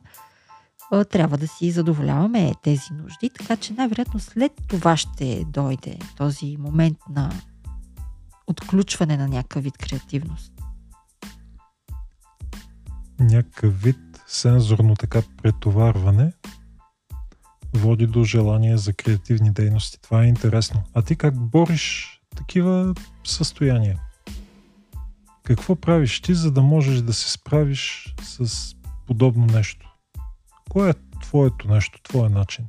трябва 1.09 1.37
да 1.37 1.47
си 1.47 1.71
задоволяваме 1.71 2.53
тези 2.63 2.93
нужди, 2.93 3.29
така 3.29 3.57
че 3.57 3.73
най-вероятно 3.73 4.19
след 4.19 4.51
това 4.67 4.97
ще 4.97 5.45
дойде 5.47 5.97
този 6.17 6.57
момент 6.59 6.97
на 7.09 7.31
отключване 8.47 9.17
на 9.17 9.27
някакъв 9.27 9.63
вид 9.63 9.77
креативност. 9.77 10.53
Някакъв 13.19 13.81
вид 13.81 13.97
сензорно 14.27 14.95
така 14.95 15.21
претоварване 15.43 16.31
води 17.73 18.07
до 18.07 18.23
желание 18.23 18.77
за 18.77 18.93
креативни 18.93 19.51
дейности. 19.51 20.01
Това 20.01 20.23
е 20.23 20.27
интересно. 20.27 20.83
А 20.93 21.01
ти 21.01 21.15
как 21.15 21.49
бориш 21.49 22.19
такива 22.35 22.93
състояния? 23.23 23.99
Какво 25.43 25.75
правиш 25.75 26.21
ти, 26.21 26.33
за 26.33 26.51
да 26.51 26.61
можеш 26.61 27.01
да 27.01 27.13
се 27.13 27.31
справиш 27.31 28.15
с 28.23 28.75
подобно 29.07 29.45
нещо? 29.45 29.95
Кое 30.69 30.89
е 30.89 30.93
твоето 31.21 31.67
нещо, 31.67 31.99
твоя 32.03 32.29
начин? 32.29 32.65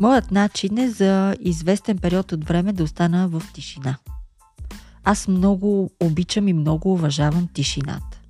Моят 0.00 0.30
начин 0.30 0.78
е 0.78 0.90
за 0.90 1.36
известен 1.40 1.98
период 1.98 2.32
от 2.32 2.44
време 2.44 2.72
да 2.72 2.84
остана 2.84 3.28
в 3.28 3.42
тишина. 3.54 3.96
Аз 5.04 5.28
много 5.28 5.90
обичам 6.00 6.48
и 6.48 6.52
много 6.52 6.92
уважавам 6.92 7.48
тишината. 7.54 8.20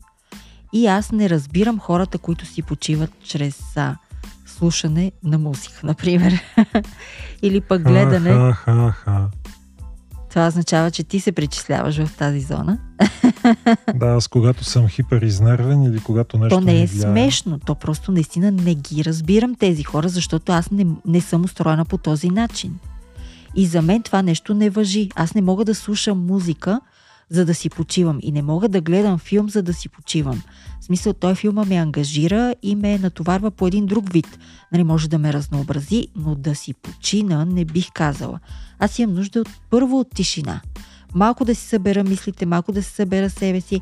И 0.73 0.87
аз 0.87 1.13
не 1.13 1.31
разбирам 1.31 1.79
хората, 1.79 2.19
които 2.19 2.47
си 2.47 2.63
почиват 2.63 3.11
чрез 3.25 3.77
а, 3.77 3.97
слушане 4.59 5.13
на 5.25 5.39
музика, 5.39 5.81
например. 5.85 6.43
Или 7.43 7.61
пък 7.61 7.83
гледане. 7.83 8.31
Ха, 8.31 8.53
ха, 8.53 8.91
ха. 8.91 9.31
Това 10.31 10.47
означава, 10.47 10.91
че 10.91 11.05
ти 11.05 11.21
се 11.21 11.33
причисляваш 11.33 12.05
в 12.05 12.17
тази 12.17 12.41
зона. 12.41 12.79
да, 13.95 14.07
аз 14.07 14.29
когато 14.29 14.65
съм 14.65 14.89
хиперизнервен 14.89 15.83
или 15.83 16.01
когато 16.01 16.39
нещо 16.39 16.57
То 16.57 16.61
не 16.61 16.83
е 16.83 16.87
влияе... 16.87 17.03
смешно, 17.03 17.59
то 17.59 17.75
просто 17.75 18.13
наистина 18.13 18.51
не 18.51 18.75
ги 18.75 19.05
разбирам 19.05 19.55
тези 19.55 19.83
хора, 19.83 20.09
защото 20.09 20.53
аз 20.53 20.71
не, 20.71 20.87
не 21.07 21.21
съм 21.21 21.45
устроена 21.45 21.85
по 21.85 21.99
този 21.99 22.31
начин. 22.31 22.79
И 23.55 23.67
за 23.67 23.83
мен 23.83 24.03
това 24.03 24.23
нещо 24.23 24.55
не 24.55 24.71
въжи. 24.71 25.11
Аз 25.15 25.35
не 25.35 25.43
мога 25.43 25.65
да 25.65 25.75
слушам 25.75 26.27
музика, 26.27 26.81
за 27.31 27.45
да 27.45 27.55
си 27.55 27.71
почивам. 27.71 28.19
И 28.23 28.33
не 28.33 28.43
мога 28.43 28.69
да 28.69 28.81
гледам 28.81 29.19
филм, 29.19 29.51
за 29.51 29.63
да 29.63 29.75
си 29.75 29.89
почивам. 29.89 30.43
В 30.81 30.85
смисъл, 30.85 31.13
той 31.13 31.35
филма 31.35 31.65
ме 31.65 31.75
ангажира 31.75 32.55
и 32.63 32.77
ме 32.77 32.99
натоварва 32.99 33.51
по 33.51 33.67
един 33.67 33.87
друг 33.87 34.13
вид. 34.13 34.39
Нали, 34.73 34.85
може 34.85 35.09
да 35.09 35.19
ме 35.19 35.33
разнообрази, 35.33 36.09
но 36.17 36.35
да 36.35 36.55
си 36.55 36.75
почина 36.75 37.45
не 37.45 37.65
бих 37.65 37.93
казала. 37.93 38.41
Аз 38.79 38.99
имам 38.99 39.15
нужда 39.15 39.41
от, 39.41 39.49
първо 39.71 39.99
от 39.99 40.15
тишина. 40.15 40.61
Малко 41.15 41.45
да 41.45 41.55
си 41.55 41.67
събера 41.67 42.05
мислите, 42.05 42.47
малко 42.47 42.73
да 42.73 42.83
си 42.83 42.91
събера 42.91 43.31
себе 43.31 43.61
си, 43.61 43.81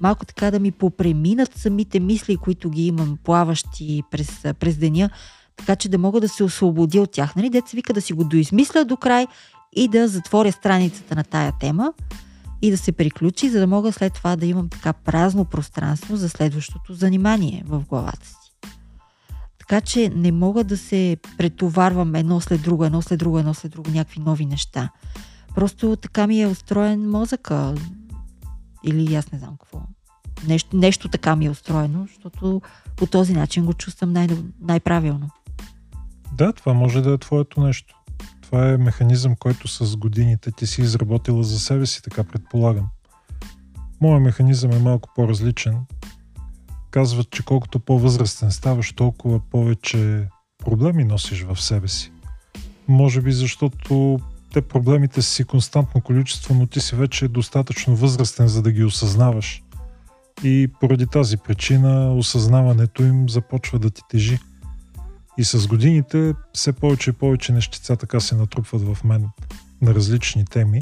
малко 0.00 0.26
така 0.26 0.50
да 0.50 0.60
ми 0.60 0.70
попреминат 0.70 1.58
самите 1.58 2.00
мисли, 2.00 2.36
които 2.36 2.70
ги 2.70 2.86
имам 2.86 3.18
плаващи 3.24 4.02
през, 4.10 4.42
през 4.60 4.76
деня, 4.76 5.10
така 5.56 5.76
че 5.76 5.88
да 5.88 5.98
мога 5.98 6.20
да 6.20 6.28
се 6.28 6.44
освободя 6.44 7.02
от 7.02 7.12
тях. 7.12 7.36
Нали? 7.36 7.50
Деца 7.50 7.70
вика 7.74 7.92
да 7.92 8.00
си 8.00 8.12
го 8.12 8.24
доизмисля 8.24 8.84
до 8.84 8.96
край 8.96 9.26
и 9.76 9.88
да 9.88 10.08
затворя 10.08 10.52
страницата 10.52 11.16
на 11.16 11.24
тая 11.24 11.52
тема 11.60 11.92
и 12.62 12.70
да 12.70 12.78
се 12.78 12.92
приключи, 12.92 13.50
за 13.50 13.60
да 13.60 13.66
мога 13.66 13.92
след 13.92 14.14
това 14.14 14.36
да 14.36 14.46
имам 14.46 14.68
така 14.68 14.92
празно 14.92 15.44
пространство 15.44 16.16
за 16.16 16.28
следващото 16.28 16.94
занимание 16.94 17.62
в 17.66 17.84
главата 17.88 18.26
си. 18.26 18.34
Така 19.58 19.80
че 19.80 20.08
не 20.08 20.32
мога 20.32 20.64
да 20.64 20.76
се 20.76 21.16
претоварвам 21.38 22.14
едно 22.14 22.40
след 22.40 22.62
друго, 22.62 22.84
едно 22.84 23.02
след 23.02 23.18
друго, 23.18 23.38
едно 23.38 23.54
след 23.54 23.72
друго, 23.72 23.90
някакви 23.90 24.20
нови 24.20 24.46
неща. 24.46 24.88
Просто 25.54 25.96
така 25.96 26.26
ми 26.26 26.42
е 26.42 26.46
устроен 26.46 27.10
мозъка. 27.10 27.74
Или 28.84 29.14
аз 29.14 29.32
не 29.32 29.38
знам 29.38 29.56
какво. 29.60 29.80
Нещо, 30.46 30.76
нещо 30.76 31.08
така 31.08 31.36
ми 31.36 31.46
е 31.46 31.50
устроено, 31.50 32.06
защото 32.06 32.62
по 32.96 33.06
този 33.06 33.32
начин 33.32 33.66
го 33.66 33.74
чувствам 33.74 34.12
най- 34.12 34.28
най-правилно. 34.60 35.30
Да, 36.32 36.52
това 36.52 36.74
може 36.74 37.00
да 37.00 37.12
е 37.12 37.18
твоето 37.18 37.60
нещо. 37.60 37.97
Това 38.50 38.68
е 38.68 38.76
механизъм, 38.76 39.36
който 39.36 39.68
с 39.68 39.96
годините 39.96 40.52
ти 40.52 40.66
си 40.66 40.80
изработила 40.80 41.42
за 41.42 41.60
себе 41.60 41.86
си, 41.86 42.02
така 42.02 42.24
предполагам. 42.24 42.86
Моят 44.00 44.22
механизъм 44.22 44.72
е 44.72 44.78
малко 44.78 45.08
по-различен. 45.14 45.76
Казват, 46.90 47.30
че 47.30 47.44
колкото 47.44 47.80
по-възрастен 47.80 48.50
ставаш, 48.50 48.92
толкова 48.92 49.40
повече 49.50 50.28
проблеми 50.58 51.04
носиш 51.04 51.42
в 51.42 51.60
себе 51.60 51.88
си. 51.88 52.12
Може 52.88 53.20
би 53.20 53.32
защото 53.32 54.18
те 54.52 54.60
проблемите 54.60 55.22
си 55.22 55.44
константно 55.44 56.00
количество, 56.00 56.54
но 56.54 56.66
ти 56.66 56.80
си 56.80 56.96
вече 56.96 57.28
достатъчно 57.28 57.96
възрастен, 57.96 58.48
за 58.48 58.62
да 58.62 58.72
ги 58.72 58.84
осъзнаваш. 58.84 59.62
И 60.44 60.68
поради 60.80 61.06
тази 61.06 61.36
причина 61.36 62.14
осъзнаването 62.14 63.02
им 63.02 63.28
започва 63.28 63.78
да 63.78 63.90
ти 63.90 64.02
тежи. 64.08 64.38
И 65.38 65.44
с 65.44 65.66
годините 65.66 66.34
все 66.52 66.72
повече 66.72 67.10
и 67.10 67.12
повече 67.12 67.52
нещица 67.52 67.96
така 67.96 68.20
се 68.20 68.36
натрупват 68.36 68.82
в 68.82 69.04
мен 69.04 69.28
на 69.82 69.94
различни 69.94 70.44
теми 70.44 70.80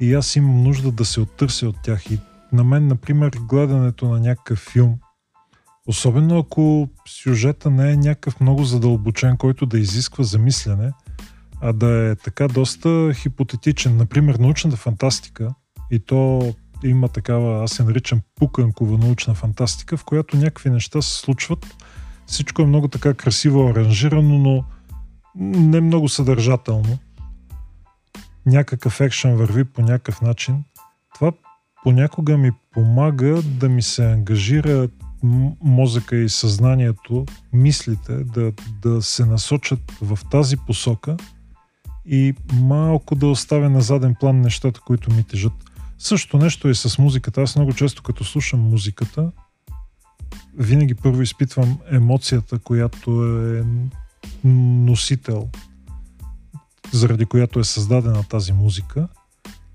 и 0.00 0.14
аз 0.14 0.36
имам 0.36 0.62
нужда 0.62 0.92
да 0.92 1.04
се 1.04 1.20
оттърся 1.20 1.68
от 1.68 1.76
тях. 1.82 2.10
И 2.10 2.18
на 2.52 2.64
мен, 2.64 2.86
например, 2.86 3.30
гледането 3.48 4.08
на 4.08 4.20
някакъв 4.20 4.58
филм, 4.72 4.98
особено 5.86 6.38
ако 6.38 6.88
сюжета 7.08 7.70
не 7.70 7.92
е 7.92 7.96
някакъв 7.96 8.40
много 8.40 8.64
задълбочен, 8.64 9.36
който 9.36 9.66
да 9.66 9.78
изисква 9.78 10.24
замислене, 10.24 10.92
а 11.60 11.72
да 11.72 12.10
е 12.10 12.16
така 12.16 12.48
доста 12.48 13.12
хипотетичен. 13.14 13.96
Например, 13.96 14.34
научната 14.34 14.76
фантастика, 14.76 15.54
и 15.90 15.98
то 15.98 16.54
има 16.84 17.08
такава, 17.08 17.64
аз 17.64 17.72
се 17.72 17.84
наричам 17.84 18.20
пуканкова 18.34 18.98
научна 18.98 19.34
фантастика, 19.34 19.96
в 19.96 20.04
която 20.04 20.36
някакви 20.36 20.70
неща 20.70 21.02
се 21.02 21.18
случват 21.18 21.66
всичко 22.32 22.62
е 22.62 22.66
много 22.66 22.88
така 22.88 23.14
красиво 23.14 23.68
аранжирано, 23.68 24.38
но 24.38 24.64
не 25.34 25.80
много 25.80 26.08
съдържателно. 26.08 26.98
Някакъв 28.46 29.00
екшен 29.00 29.36
върви 29.36 29.64
по 29.64 29.82
някакъв 29.82 30.20
начин. 30.20 30.64
Това 31.14 31.32
понякога 31.82 32.38
ми 32.38 32.50
помага 32.72 33.42
да 33.42 33.68
ми 33.68 33.82
се 33.82 34.12
ангажира 34.12 34.88
мозъка 35.62 36.16
и 36.16 36.28
съзнанието, 36.28 37.26
мислите 37.52 38.24
да, 38.24 38.52
да 38.82 39.02
се 39.02 39.26
насочат 39.26 39.92
в 40.00 40.18
тази 40.30 40.56
посока 40.56 41.16
и 42.06 42.34
малко 42.52 43.14
да 43.14 43.26
оставя 43.26 43.70
на 43.70 43.80
заден 43.80 44.14
план 44.14 44.40
нещата, 44.40 44.80
които 44.80 45.12
ми 45.12 45.24
тежат. 45.24 45.52
Също 45.98 46.38
нещо 46.38 46.68
е 46.68 46.74
с 46.74 46.98
музиката. 46.98 47.42
Аз 47.42 47.56
много 47.56 47.72
често 47.72 48.02
като 48.02 48.24
слушам 48.24 48.60
музиката, 48.60 49.32
винаги 50.58 50.94
първо 50.94 51.22
изпитвам 51.22 51.78
емоцията, 51.90 52.58
която 52.58 53.10
е 53.24 53.64
носител, 54.44 55.48
заради 56.92 57.26
която 57.26 57.60
е 57.60 57.64
създадена 57.64 58.24
тази 58.24 58.52
музика. 58.52 59.08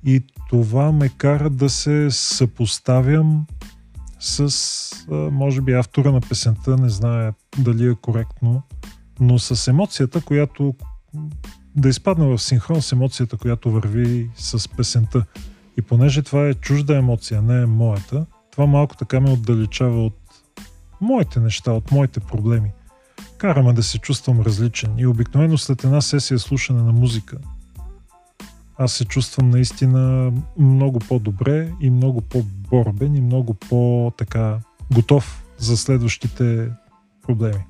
И 0.03 0.23
това 0.49 0.91
ме 0.91 1.09
кара 1.09 1.49
да 1.49 1.69
се 1.69 2.11
съпоставям 2.11 3.45
с, 4.19 5.07
може 5.31 5.61
би, 5.61 5.73
автора 5.73 6.11
на 6.11 6.21
песента, 6.21 6.77
не 6.77 6.89
знае 6.89 7.31
дали 7.57 7.89
е 7.89 7.95
коректно, 7.95 8.61
но 9.19 9.39
с 9.39 9.67
емоцията, 9.67 10.21
която 10.21 10.73
да 11.75 11.89
изпадна 11.89 12.27
в 12.27 12.37
синхрон 12.37 12.81
с 12.81 12.91
емоцията, 12.91 13.37
която 13.37 13.71
върви 13.71 14.29
с 14.35 14.69
песента. 14.69 15.25
И 15.77 15.81
понеже 15.81 16.21
това 16.21 16.47
е 16.47 16.53
чужда 16.53 16.97
емоция, 16.97 17.41
не 17.41 17.61
е 17.61 17.65
моята, 17.65 18.25
това 18.51 18.65
малко 18.65 18.97
така 18.97 19.19
ме 19.19 19.31
отдалечава 19.31 20.05
от 20.05 20.17
моите 21.01 21.39
неща, 21.39 21.71
от 21.71 21.91
моите 21.91 22.19
проблеми. 22.19 22.71
Караме 23.37 23.73
да 23.73 23.83
се 23.83 23.97
чувствам 23.97 24.41
различен. 24.41 24.93
И 24.97 25.05
обикновено 25.05 25.57
след 25.57 25.83
една 25.83 26.01
сесия 26.01 26.39
слушане 26.39 26.81
на 26.81 26.91
музика, 26.91 27.37
аз 28.77 28.91
се 28.91 29.05
чувствам 29.05 29.49
наистина 29.49 30.31
много 30.59 30.99
по-добре 30.99 31.71
и 31.81 31.89
много 31.89 32.21
по-борбен 32.21 33.15
и 33.15 33.21
много 33.21 33.53
по-така 33.53 34.59
готов 34.93 35.43
за 35.57 35.77
следващите 35.77 36.69
проблеми. 37.21 37.65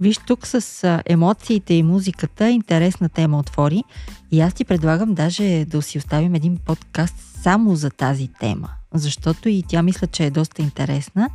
Виж, 0.00 0.18
тук 0.26 0.46
с 0.46 1.02
емоциите 1.06 1.74
и 1.74 1.82
музиката 1.82 2.50
интересна 2.50 3.08
тема 3.08 3.38
отвори 3.38 3.82
и 4.30 4.40
аз 4.40 4.54
ти 4.54 4.64
предлагам 4.64 5.14
даже 5.14 5.64
да 5.68 5.82
си 5.82 5.98
оставим 5.98 6.34
един 6.34 6.56
подкаст 6.56 7.14
само 7.42 7.76
за 7.76 7.90
тази 7.90 8.28
тема, 8.40 8.70
защото 8.94 9.48
и 9.48 9.64
тя 9.68 9.82
мисля, 9.82 10.06
че 10.06 10.24
е 10.24 10.30
доста 10.30 10.62
интересна 10.62 11.30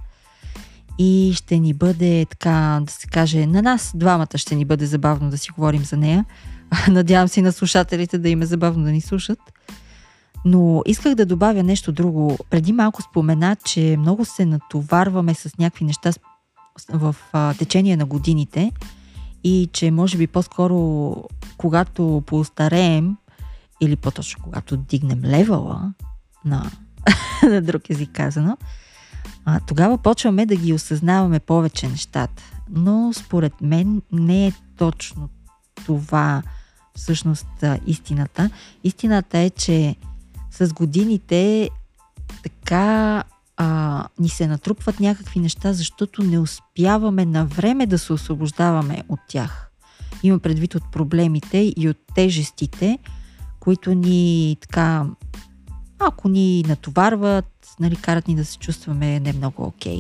и 0.98 1.34
ще 1.36 1.60
ни 1.60 1.74
бъде 1.74 2.26
така, 2.30 2.82
да 2.86 2.92
се 2.92 3.08
каже, 3.08 3.46
на 3.46 3.62
нас 3.62 3.92
двамата 3.96 4.38
ще 4.38 4.56
ни 4.56 4.66
бъде 4.66 4.86
забавно 4.86 5.30
да 5.30 5.38
си 5.38 5.52
говорим 5.52 5.84
за 5.84 5.98
нея. 5.98 6.26
Надявам 6.88 7.28
се 7.28 7.42
на 7.42 7.52
слушателите 7.52 8.18
да 8.18 8.30
им 8.30 8.42
е 8.42 8.46
забавно 8.46 8.84
да 8.84 8.92
ни 8.92 9.02
слушат. 9.02 9.40
Но 10.46 10.82
исках 10.86 11.16
да 11.16 11.26
добавя 11.26 11.64
нещо 11.64 11.92
друго. 11.92 12.38
Преди 12.50 12.74
малко 12.74 13.02
спомена, 13.02 13.56
че 13.66 13.96
много 14.00 14.26
се 14.26 14.46
натоварваме 14.46 15.34
с 15.34 15.58
някакви 15.58 15.86
неща 15.86 16.12
в 16.90 17.16
течение 17.58 17.98
на 17.98 18.06
годините 18.06 18.72
и 19.44 19.70
че 19.74 19.92
може 19.92 20.18
би 20.18 20.28
по-скоро, 20.28 21.16
когато 21.58 22.24
поостареем 22.26 23.18
или 23.82 23.96
по-точно 23.96 24.44
когато 24.44 24.78
дигнем 24.78 25.22
левела 25.24 25.94
на, 26.46 26.72
на 27.44 27.62
друг 27.62 27.90
език 27.90 28.10
казано, 28.14 28.58
а, 29.46 29.60
тогава 29.60 29.98
почваме 29.98 30.46
да 30.46 30.56
ги 30.56 30.74
осъзнаваме 30.74 31.40
повече 31.40 31.88
нещата. 31.88 32.44
Но 32.70 33.14
според 33.14 33.62
мен 33.62 34.02
не 34.12 34.48
е 34.48 34.54
точно 34.78 35.30
това 35.86 36.44
всъщност 36.96 37.48
истината. 37.86 38.50
Истината 38.84 39.38
е, 39.38 39.50
че 39.50 39.96
с 40.52 40.74
годините 40.74 41.70
така 42.44 43.24
а, 43.58 44.08
ни 44.20 44.30
се 44.30 44.48
натрупват 44.48 45.00
някакви 45.00 45.40
неща, 45.40 45.74
защото 45.74 46.24
не 46.24 46.40
успяваме 46.40 47.26
на 47.26 47.46
време 47.46 47.86
да 47.86 48.00
се 48.00 48.14
освобождаваме 48.14 49.04
от 49.10 49.20
тях. 49.28 49.72
Има 50.24 50.40
предвид 50.40 50.76
от 50.76 50.92
проблемите 50.92 51.74
и 51.78 51.90
от 51.90 51.98
тежестите, 52.16 53.00
които 53.60 53.94
ни 53.94 54.58
така 54.62 55.06
малко 56.06 56.30
ни 56.30 56.64
натоварват, 56.68 57.76
нали, 57.80 57.96
карат 57.96 58.28
ни 58.28 58.36
да 58.36 58.46
се 58.46 58.58
чувстваме 58.58 59.20
не 59.20 59.34
много 59.34 59.64
окей. 59.64 60.00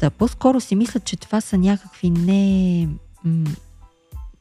Okay. 0.00 0.10
По-скоро 0.10 0.60
си 0.60 0.74
мисля, 0.74 1.00
че 1.00 1.16
това 1.16 1.40
са 1.40 1.58
някакви 1.58 2.10
не... 2.10 2.88
М- 3.24 3.50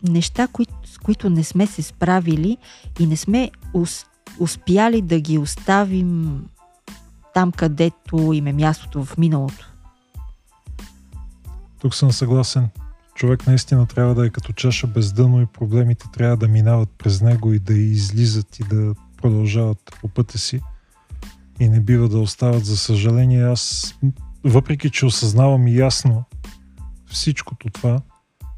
неща, 0.10 0.48
кои, 0.48 0.66
с 0.86 0.98
които 0.98 1.30
не 1.30 1.44
сме 1.44 1.68
се 1.68 1.82
справили 1.82 2.58
и 3.00 3.08
не 3.08 3.18
сме 3.18 3.52
ус, 3.74 4.06
успяли 4.40 5.02
да 5.02 5.20
ги 5.20 5.38
оставим 5.38 6.42
там, 7.34 7.52
където 7.52 8.34
им 8.34 8.48
е 8.48 8.54
мястото 8.54 9.06
в 9.06 9.18
миналото. 9.18 9.74
Тук 11.80 11.96
съм 11.96 12.12
съгласен. 12.12 12.70
Човек 13.16 13.48
наистина 13.48 13.86
трябва 13.86 14.16
да 14.16 14.26
е 14.26 14.30
като 14.30 14.54
чаша 14.54 14.88
без 14.88 15.14
дъно 15.14 15.42
и 15.42 15.46
проблемите 15.46 16.06
трябва 16.14 16.38
да 16.38 16.48
минават 16.48 16.90
през 16.98 17.22
него 17.22 17.54
и 17.54 17.60
да 17.60 17.74
излизат 17.74 18.60
и 18.60 18.64
да 18.64 18.96
продължават 19.24 19.98
по 20.02 20.08
пътя 20.08 20.38
си 20.38 20.62
и 21.60 21.70
не 21.70 21.80
бива 21.80 22.10
да 22.10 22.20
остават. 22.20 22.66
За 22.66 22.78
съжаление, 22.78 23.44
аз, 23.44 23.94
въпреки 24.44 24.90
че 24.90 25.06
осъзнавам 25.06 25.68
ясно 25.68 26.24
всичкото 27.06 27.70
това, 27.70 28.02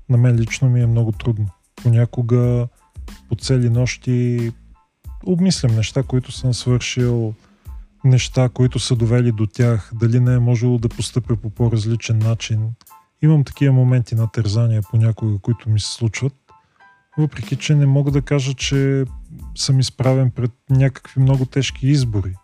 на 0.09 0.17
мен 0.17 0.35
лично 0.35 0.69
ми 0.69 0.81
е 0.81 0.87
много 0.87 1.11
трудно. 1.11 1.47
Понякога 1.75 2.67
по 3.29 3.35
цели 3.35 3.69
нощи 3.69 4.51
обмислям 5.25 5.75
неща, 5.75 6.03
които 6.03 6.31
съм 6.31 6.53
свършил, 6.53 7.33
неща, 8.03 8.49
които 8.49 8.79
са 8.79 8.95
довели 8.95 9.31
до 9.31 9.47
тях, 9.47 9.91
дали 9.93 10.19
не 10.19 10.33
е 10.33 10.39
можело 10.39 10.77
да 10.77 10.89
постъпя 10.89 11.35
по 11.35 11.49
по-различен 11.49 12.17
начин. 12.17 12.69
Имам 13.21 13.43
такива 13.43 13.73
моменти 13.73 14.15
на 14.15 14.31
тързания 14.31 14.81
понякога, 14.91 15.39
които 15.39 15.69
ми 15.69 15.79
се 15.79 15.91
случват, 15.91 16.33
въпреки 17.17 17.55
че 17.55 17.75
не 17.75 17.85
мога 17.85 18.11
да 18.11 18.21
кажа, 18.21 18.53
че 18.53 19.05
съм 19.55 19.79
изправен 19.79 20.31
пред 20.31 20.51
някакви 20.69 21.21
много 21.21 21.45
тежки 21.45 21.87
избори, 21.87 22.35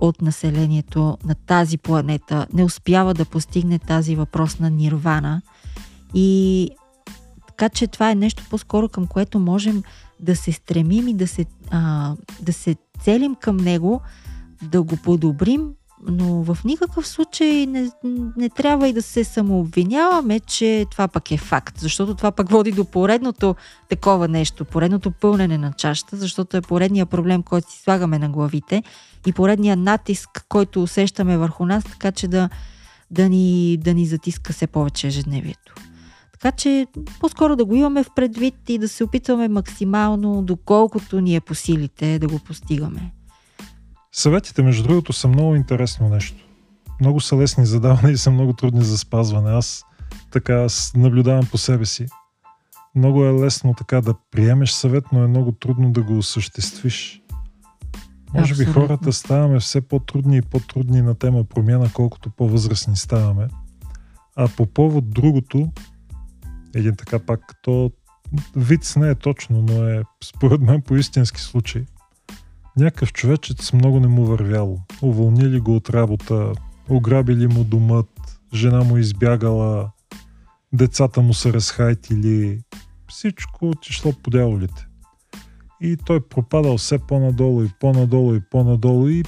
от 0.00 0.22
населението 0.22 1.18
на 1.24 1.34
тази 1.34 1.78
планета 1.78 2.46
не 2.52 2.64
успява 2.64 3.14
да 3.14 3.24
постигне 3.24 3.78
тази 3.78 4.16
въпросна 4.16 4.70
нирвана. 4.70 5.42
И 6.14 6.70
така 7.56 7.68
че 7.68 7.86
това 7.86 8.10
е 8.10 8.14
нещо 8.14 8.44
по-скоро 8.50 8.88
към 8.88 9.06
което 9.06 9.38
можем 9.38 9.82
да 10.20 10.36
се 10.36 10.52
стремим 10.52 11.08
и 11.08 11.14
да 11.14 11.26
се, 11.26 11.46
а, 11.70 12.14
да 12.40 12.52
се 12.52 12.76
целим 13.00 13.34
към 13.34 13.56
него, 13.56 14.00
да 14.62 14.82
го 14.82 14.96
подобрим, 14.96 15.70
но 16.08 16.42
в 16.42 16.58
никакъв 16.64 17.08
случай 17.08 17.66
не, 17.66 17.90
не 18.36 18.48
трябва 18.48 18.88
и 18.88 18.92
да 18.92 19.02
се 19.02 19.24
самообвиняваме, 19.24 20.40
че 20.40 20.86
това 20.90 21.08
пък 21.08 21.30
е 21.30 21.36
факт, 21.36 21.78
защото 21.78 22.14
това 22.14 22.32
пък 22.32 22.50
води 22.50 22.72
до 22.72 22.84
поредното 22.84 23.56
такова 23.88 24.28
нещо, 24.28 24.64
поредното 24.64 25.10
пълнене 25.10 25.58
на 25.58 25.72
чашата, 25.72 26.16
защото 26.16 26.56
е 26.56 26.60
поредния 26.60 27.06
проблем, 27.06 27.42
който 27.42 27.70
си 27.70 27.82
слагаме 27.82 28.18
на 28.18 28.28
главите 28.28 28.82
и 29.26 29.32
поредния 29.32 29.76
натиск, 29.76 30.46
който 30.48 30.82
усещаме 30.82 31.38
върху 31.38 31.66
нас, 31.66 31.84
така 31.84 32.12
че 32.12 32.28
да, 32.28 32.48
да, 33.10 33.28
ни, 33.28 33.76
да 33.76 33.94
ни 33.94 34.06
затиска 34.06 34.52
все 34.52 34.66
повече 34.66 35.06
ежедневието. 35.06 35.74
Така 36.44 36.56
че 36.56 36.86
по-скоро 37.20 37.56
да 37.56 37.64
го 37.64 37.74
имаме 37.74 38.04
в 38.04 38.10
предвид 38.16 38.54
и 38.68 38.78
да 38.78 38.88
се 38.88 39.04
опитваме 39.04 39.48
максимално, 39.48 40.42
доколкото 40.42 41.20
ни 41.20 41.36
е 41.36 41.40
по 41.40 41.54
силите, 41.54 42.18
да 42.18 42.28
го 42.28 42.38
постигаме. 42.38 43.12
Съветите, 44.12 44.62
между 44.62 44.82
другото, 44.82 45.12
са 45.12 45.28
много 45.28 45.54
интересно 45.54 46.08
нещо. 46.08 46.44
Много 47.00 47.20
са 47.20 47.36
лесни 47.36 47.66
за 47.66 47.80
даване 47.80 48.10
и 48.10 48.16
са 48.16 48.30
много 48.30 48.52
трудни 48.52 48.84
за 48.84 48.98
спазване. 48.98 49.50
Аз 49.50 49.84
така 50.30 50.54
аз 50.54 50.92
наблюдавам 50.96 51.46
по 51.50 51.58
себе 51.58 51.86
си. 51.86 52.06
Много 52.94 53.24
е 53.24 53.32
лесно 53.32 53.74
така 53.74 54.00
да 54.00 54.14
приемеш 54.30 54.70
съвет, 54.70 55.04
но 55.12 55.24
е 55.24 55.26
много 55.26 55.52
трудно 55.52 55.92
да 55.92 56.02
го 56.02 56.18
осъществиш. 56.18 57.22
Може 58.34 58.52
Абсолютно. 58.52 58.74
би 58.74 58.80
хората 58.80 59.12
ставаме 59.12 59.60
все 59.60 59.80
по-трудни 59.80 60.36
и 60.36 60.42
по-трудни 60.42 61.02
на 61.02 61.14
тема 61.14 61.44
промяна, 61.44 61.90
колкото 61.94 62.30
по-възрастни 62.30 62.96
ставаме. 62.96 63.48
А 64.36 64.48
по 64.48 64.66
повод 64.66 65.10
другото, 65.10 65.70
един 66.74 66.96
така 66.96 67.18
пак, 67.18 67.40
то 67.62 67.90
виц 68.56 68.96
не 68.96 69.08
е 69.08 69.14
точно, 69.14 69.62
но 69.62 69.88
е 69.88 70.02
според 70.24 70.60
мен 70.60 70.82
по 70.82 70.96
истински 70.96 71.40
случай. 71.40 71.84
Някакъв 72.76 73.12
човечец 73.12 73.72
много 73.72 74.00
не 74.00 74.06
му 74.06 74.24
вървяло. 74.24 74.80
Уволнили 75.02 75.60
го 75.60 75.76
от 75.76 75.90
работа, 75.90 76.52
ограбили 76.88 77.46
му 77.46 77.64
домът, 77.64 78.38
жена 78.54 78.84
му 78.84 78.96
избягала, 78.96 79.90
децата 80.72 81.20
му 81.20 81.34
се 81.34 81.52
разхайтили, 81.52 82.60
всичко 83.08 83.70
отишло 83.70 84.12
по 84.22 84.30
дяволите. 84.30 84.86
И 85.80 85.96
той 85.96 86.28
пропадал 86.28 86.78
все 86.78 86.98
по-надолу 86.98 87.64
и 87.64 87.68
по-надолу 87.80 88.34
и 88.34 88.40
по-надолу 88.50 89.08
и 89.08 89.22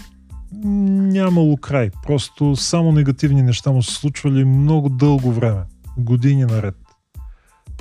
нямало 0.64 1.56
край. 1.56 1.90
Просто 2.02 2.56
само 2.56 2.92
негативни 2.92 3.42
неща 3.42 3.72
му 3.72 3.82
се 3.82 3.94
случвали 3.94 4.44
много 4.44 4.88
дълго 4.88 5.32
време. 5.32 5.62
Години 5.98 6.44
наред. 6.44 6.85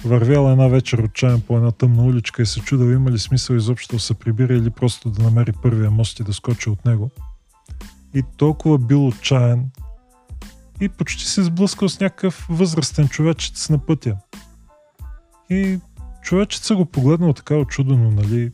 Вървяла 0.05 0.51
една 0.51 0.67
вечер 0.67 0.97
отчаян 0.97 1.41
по 1.41 1.57
една 1.57 1.71
тъмна 1.71 2.03
уличка 2.03 2.41
и 2.41 2.45
се 2.45 2.59
чудал 2.59 2.85
има 2.85 3.11
ли 3.11 3.19
смисъл 3.19 3.55
изобщо 3.55 3.95
да 3.95 4.01
се 4.01 4.13
прибира 4.13 4.53
или 4.53 4.69
просто 4.69 5.09
да 5.09 5.23
намери 5.23 5.51
първия 5.51 5.91
мост 5.91 6.19
и 6.19 6.23
да 6.23 6.33
скочи 6.33 6.69
от 6.69 6.85
него. 6.85 7.09
И 8.13 8.23
толкова 8.37 8.77
бил 8.77 9.07
отчаян 9.07 9.65
и 10.81 10.89
почти 10.89 11.25
се 11.25 11.43
сблъскал 11.43 11.89
с 11.89 11.99
някакъв 11.99 12.47
възрастен 12.49 13.07
човечец 13.07 13.69
на 13.69 13.77
пътя. 13.77 14.17
И 15.49 15.79
човечеца 16.23 16.75
го 16.75 16.85
погледнал 16.85 17.33
така 17.33 17.55
очудено, 17.55 18.11
нали, 18.11 18.51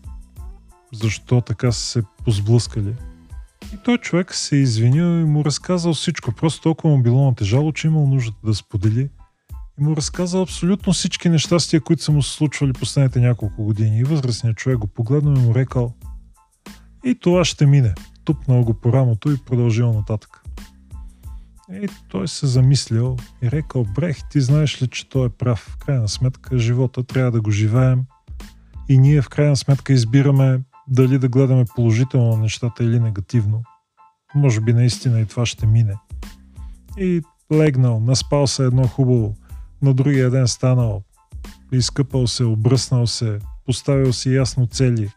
защо 0.94 1.42
така 1.42 1.72
са 1.72 1.82
се 1.82 2.04
позблъскали. 2.26 2.96
И 3.74 3.78
той 3.86 3.98
човек 3.98 4.36
се 4.36 4.56
е 4.56 4.60
извинил 4.60 5.22
и 5.22 5.26
му 5.26 5.46
разказал 5.46 5.94
всичко. 5.94 6.32
Просто 6.32 6.62
толкова 6.62 6.96
му 6.96 7.04
било 7.04 7.26
натежало, 7.26 7.72
че 7.72 7.88
имал 7.88 8.08
нужда 8.08 8.34
да 8.44 8.56
сподели. 8.56 9.10
Му 9.82 9.96
разказал 9.96 10.42
абсолютно 10.42 10.94
всички 10.94 11.30
нещастия, 11.30 11.82
които 11.82 12.04
са 12.04 12.12
му 12.12 12.22
се 12.22 12.32
случвали 12.32 12.74
последните 12.74 13.20
няколко 13.20 13.64
години. 13.64 14.00
И 14.00 14.04
възрастният 14.04 14.58
човек 14.58 14.78
го 14.78 14.88
погледнал 14.88 15.36
и 15.36 15.40
му 15.40 15.56
рекал 15.56 15.94
и 17.06 17.16
това 17.16 17.46
ще 17.46 17.66
мине. 17.66 17.94
Тупнал 18.26 18.64
го 18.64 18.74
по 18.74 18.94
рамото 18.94 19.32
и 19.32 19.38
продължил 19.46 19.94
нататък. 19.94 20.44
И 21.72 21.88
той 22.10 22.28
се 22.28 22.48
замислил 22.48 23.18
и 23.42 23.52
рекал, 23.52 23.86
Брех, 23.96 24.18
ти 24.30 24.42
знаеш 24.42 24.82
ли, 24.82 24.88
че 24.88 25.10
той 25.10 25.26
е 25.26 25.30
прав. 25.30 25.60
В 25.60 25.78
крайна 25.78 26.08
сметка, 26.08 26.58
живота 26.58 27.04
трябва 27.04 27.32
да 27.32 27.42
го 27.42 27.52
живеем 27.52 28.04
и 28.90 28.98
ние 28.98 29.22
в 29.22 29.30
крайна 29.30 29.56
сметка 29.56 29.94
избираме 29.94 30.62
дали 30.88 31.18
да 31.18 31.30
гледаме 31.30 31.66
положително 31.76 32.36
на 32.36 32.38
нещата 32.38 32.84
или 32.84 33.00
негативно. 33.00 33.64
Може 34.36 34.62
би 34.62 34.74
наистина 34.74 35.20
и 35.20 35.26
това 35.26 35.46
ще 35.46 35.66
мине. 35.66 35.96
И 36.98 37.22
легнал, 37.54 38.00
наспал 38.00 38.48
се 38.48 38.66
едно 38.66 38.88
хубаво, 38.88 39.36
на 39.82 39.94
другия 39.94 40.30
ден 40.30 40.48
станал, 40.48 41.04
изкъпал 41.72 42.28
се, 42.28 42.44
обръснал 42.44 43.08
се, 43.08 43.40
поставил 43.66 44.14
си 44.14 44.36
ясно 44.36 44.68
цели 44.68 45.10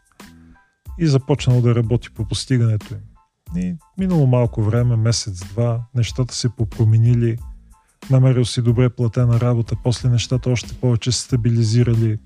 и 0.99 1.07
започнал 1.07 1.61
да 1.61 1.75
работи 1.75 2.09
по 2.09 2.25
постигането 2.25 2.93
им. 2.93 2.99
И 3.55 3.75
минало 3.97 4.27
малко 4.27 4.63
време, 4.63 4.95
месец-два, 4.95 5.81
нещата 5.95 6.35
се 6.35 6.49
попроменили, 6.49 7.37
намерил 8.09 8.45
си 8.45 8.61
добре 8.61 8.89
платена 8.89 9.39
работа, 9.39 9.75
после 9.83 10.09
нещата 10.09 10.49
още 10.49 10.73
повече 10.73 11.11
се 11.11 11.19
стабилизирали, 11.19 12.19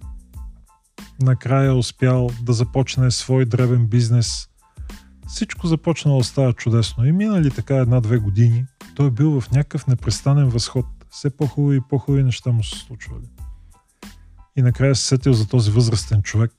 накрая 1.21 1.75
успял 1.75 2.29
да 2.41 2.53
започне 2.53 3.11
свой 3.11 3.45
древен 3.45 3.87
бизнес. 3.87 4.49
Всичко 5.27 5.67
започнало 5.67 6.17
да 6.17 6.23
става 6.23 6.53
чудесно 6.53 7.05
и 7.05 7.11
минали 7.11 7.51
така 7.51 7.75
една-две 7.75 8.17
години, 8.17 8.65
той 8.95 9.07
е 9.07 9.11
бил 9.11 9.41
в 9.41 9.51
някакъв 9.51 9.87
непрестанен 9.87 10.49
възход. 10.49 10.85
Все 11.09 11.29
по-хубави 11.29 11.77
и 11.77 11.81
по-хубави 11.89 12.23
неща 12.23 12.51
му 12.51 12.63
се 12.63 12.79
случвали. 12.79 13.29
И 14.55 14.61
накрая 14.61 14.95
се 14.95 15.05
сетил 15.05 15.33
за 15.33 15.47
този 15.47 15.71
възрастен 15.71 16.21
човек 16.21 16.51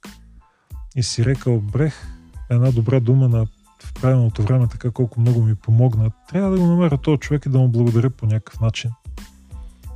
и 0.96 1.02
си 1.02 1.24
рекал, 1.24 1.60
брех, 1.60 2.06
една 2.50 2.70
добра 2.70 3.00
дума 3.00 3.28
на 3.28 3.46
в 3.84 3.94
правилното 3.94 4.42
време, 4.42 4.68
така 4.68 4.90
колко 4.90 5.20
много 5.20 5.42
ми 5.42 5.54
помогна. 5.54 6.10
Трябва 6.28 6.50
да 6.50 6.58
го 6.58 6.66
намеря 6.66 6.98
този 6.98 7.18
човек 7.18 7.46
и 7.46 7.48
да 7.48 7.58
му 7.58 7.68
благодаря 7.68 8.10
по 8.10 8.26
някакъв 8.26 8.60
начин 8.60 8.90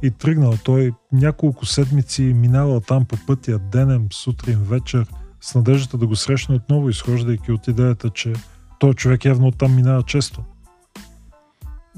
и 0.02 0.10
тръгнал. 0.10 0.54
Той 0.64 0.92
няколко 1.12 1.66
седмици 1.66 2.22
минавал 2.22 2.80
там 2.80 3.04
по 3.04 3.16
пътя, 3.26 3.58
денем, 3.58 4.06
сутрин, 4.12 4.58
вечер, 4.58 5.06
с 5.40 5.54
надеждата 5.54 5.98
да 5.98 6.06
го 6.06 6.16
срещне 6.16 6.54
отново, 6.54 6.88
изхождайки 6.88 7.52
от 7.52 7.68
идеята, 7.68 8.10
че 8.10 8.32
той 8.78 8.94
човек 8.94 9.24
явно 9.24 9.46
оттам 9.46 9.74
минава 9.74 10.02
често. 10.02 10.44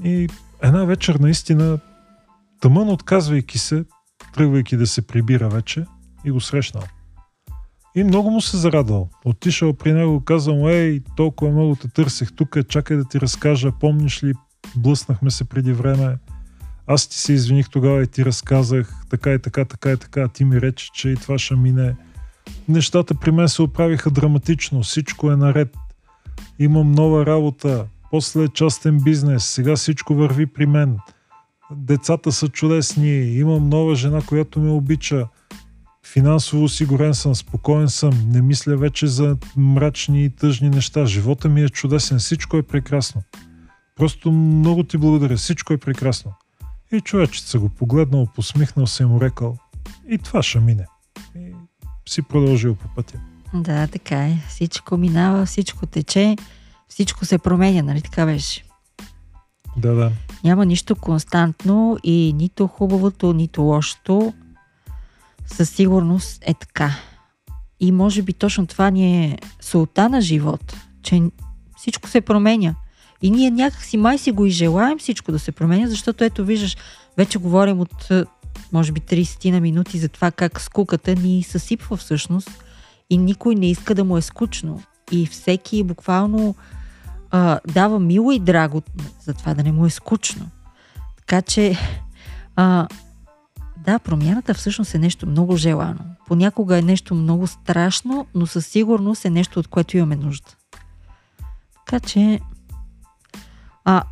И 0.03 0.27
една 0.61 0.85
вечер 0.85 1.15
наистина, 1.15 1.79
тъмън 2.61 2.89
отказвайки 2.89 3.57
се, 3.57 3.85
тръгвайки 4.33 4.77
да 4.77 4.87
се 4.87 5.07
прибира 5.07 5.49
вече, 5.49 5.85
и 6.25 6.31
го 6.31 6.41
срещнал. 6.41 6.83
И 7.95 8.03
много 8.03 8.31
му 8.31 8.41
се 8.41 8.57
зарадвал. 8.57 9.09
Отишъл 9.25 9.73
при 9.73 9.93
него, 9.93 10.23
казал 10.25 10.69
ей, 10.69 11.01
толкова 11.15 11.51
много 11.51 11.75
те 11.75 11.87
търсех 11.87 12.35
тук, 12.35 12.57
чакай 12.69 12.97
да 12.97 13.03
ти 13.05 13.19
разкажа, 13.21 13.71
помниш 13.71 14.23
ли, 14.23 14.33
блъснахме 14.75 15.31
се 15.31 15.43
преди 15.43 15.73
време, 15.73 16.17
аз 16.87 17.07
ти 17.07 17.17
се 17.17 17.33
извиних 17.33 17.69
тогава 17.69 18.03
и 18.03 18.07
ти 18.07 18.25
разказах 18.25 18.93
така 19.09 19.33
и 19.33 19.39
така, 19.39 19.65
така 19.65 19.91
и 19.91 19.97
така. 19.97 20.27
Ти 20.27 20.45
ми 20.45 20.61
рече, 20.61 20.89
че 20.93 21.09
и 21.09 21.15
това 21.15 21.37
ще 21.37 21.55
мине. 21.55 21.95
Нещата 22.69 23.15
при 23.15 23.31
мен 23.31 23.49
се 23.49 23.61
оправиха 23.61 24.09
драматично. 24.11 24.83
Всичко 24.83 25.31
е 25.31 25.35
наред. 25.35 25.77
Имам 26.59 26.91
нова 26.91 27.25
работа. 27.25 27.85
После 28.11 28.43
е 28.43 28.47
частен 28.47 28.99
бизнес. 28.99 29.45
Сега 29.45 29.75
всичко 29.75 30.15
върви 30.15 30.45
при 30.45 30.65
мен. 30.65 30.97
Децата 31.71 32.31
са 32.31 32.47
чудесни. 32.47 33.09
Имам 33.17 33.69
нова 33.69 33.95
жена, 33.95 34.21
която 34.27 34.59
ме 34.59 34.71
обича. 34.71 35.27
Финансово 36.05 36.63
осигурен 36.63 37.13
съм, 37.13 37.35
спокоен 37.35 37.89
съм. 37.89 38.31
Не 38.31 38.41
мисля 38.41 38.77
вече 38.77 39.07
за 39.07 39.37
мрачни 39.57 40.25
и 40.25 40.29
тъжни 40.29 40.69
неща. 40.69 41.05
Живота 41.05 41.49
ми 41.49 41.63
е 41.63 41.69
чудесен. 41.69 42.19
Всичко 42.19 42.57
е 42.57 42.63
прекрасно. 42.63 43.21
Просто 43.95 44.31
много 44.31 44.83
ти 44.83 44.97
благодаря. 44.97 45.37
Всичко 45.37 45.73
е 45.73 45.77
прекрасно. 45.77 46.33
И 46.91 47.01
човечец 47.01 47.57
го 47.57 47.69
погледнал, 47.69 48.27
посмихнал 48.35 48.87
се 48.87 49.03
и 49.03 49.05
му 49.05 49.21
рекал 49.21 49.57
и 50.07 50.17
това 50.17 50.43
ще 50.43 50.59
мине. 50.59 50.85
И 51.35 51.53
си 52.09 52.21
продължил 52.21 52.75
по 52.75 52.87
пътя. 52.95 53.19
Да, 53.53 53.87
така 53.87 54.27
е. 54.27 54.37
Всичко 54.47 54.97
минава, 54.97 55.45
всичко 55.45 55.85
тече, 55.85 56.35
всичко 56.87 57.25
се 57.25 57.37
променя, 57.37 57.81
нали 57.81 58.01
така 58.01 58.25
беше? 58.25 58.63
Да, 59.77 59.93
да. 59.93 60.11
Няма 60.43 60.65
нищо 60.65 60.95
константно 60.95 61.97
и 62.03 62.33
нито 62.33 62.67
хубавото, 62.67 63.33
нито 63.33 63.61
лошото. 63.61 64.33
Със 65.45 65.69
сигурност 65.69 66.43
е 66.45 66.53
така. 66.53 66.91
И 67.79 67.91
може 67.91 68.21
би 68.21 68.33
точно 68.33 68.67
това 68.67 68.89
ни 68.89 69.25
е 69.25 69.37
султа 69.61 70.09
на 70.09 70.21
живот, 70.21 70.75
че 71.03 71.21
всичко 71.77 72.09
се 72.09 72.21
променя. 72.21 72.75
И 73.21 73.31
ние 73.31 73.51
някакси 73.51 73.97
май 73.97 74.17
си 74.17 74.31
го 74.31 74.45
и 74.45 74.49
желаем 74.49 74.99
всичко 74.99 75.31
да 75.31 75.39
се 75.39 75.51
променя, 75.51 75.87
защото 75.87 76.23
ето 76.23 76.45
виждаш, 76.45 76.77
вече 77.17 77.37
говорим 77.37 77.79
от 77.79 78.09
може 78.73 78.91
би 78.91 79.01
30 79.01 79.51
на 79.51 79.59
минути 79.59 79.99
за 79.99 80.09
това 80.09 80.31
как 80.31 80.61
скуката 80.61 81.15
ни 81.15 81.43
съсипва 81.43 81.97
всъщност 81.97 82.63
и 83.09 83.17
никой 83.17 83.55
не 83.55 83.69
иска 83.69 83.95
да 83.95 84.03
му 84.03 84.17
е 84.17 84.21
скучно. 84.21 84.81
И 85.11 85.25
всеки 85.25 85.83
буквално 85.83 86.55
а, 87.31 87.59
дава 87.67 87.99
мило 87.99 88.31
и 88.31 88.39
драго 88.39 88.81
за 89.21 89.33
това 89.33 89.53
да 89.53 89.63
не 89.63 89.71
му 89.71 89.85
е 89.85 89.89
скучно. 89.89 90.49
Така 91.17 91.41
че 91.41 91.77
а, 92.55 92.87
да, 93.77 93.99
промяната 93.99 94.53
всъщност 94.53 94.95
е 94.95 94.99
нещо 94.99 95.27
много 95.27 95.55
желано. 95.55 95.99
Понякога 96.27 96.77
е 96.77 96.81
нещо 96.81 97.15
много 97.15 97.47
страшно, 97.47 98.27
но 98.35 98.47
със 98.47 98.67
сигурност 98.67 99.25
е 99.25 99.29
нещо, 99.29 99.59
от 99.59 99.67
което 99.67 99.97
имаме 99.97 100.15
нужда. 100.15 100.51
Така 101.85 101.99
че 101.99 102.39
а, 103.85 104.03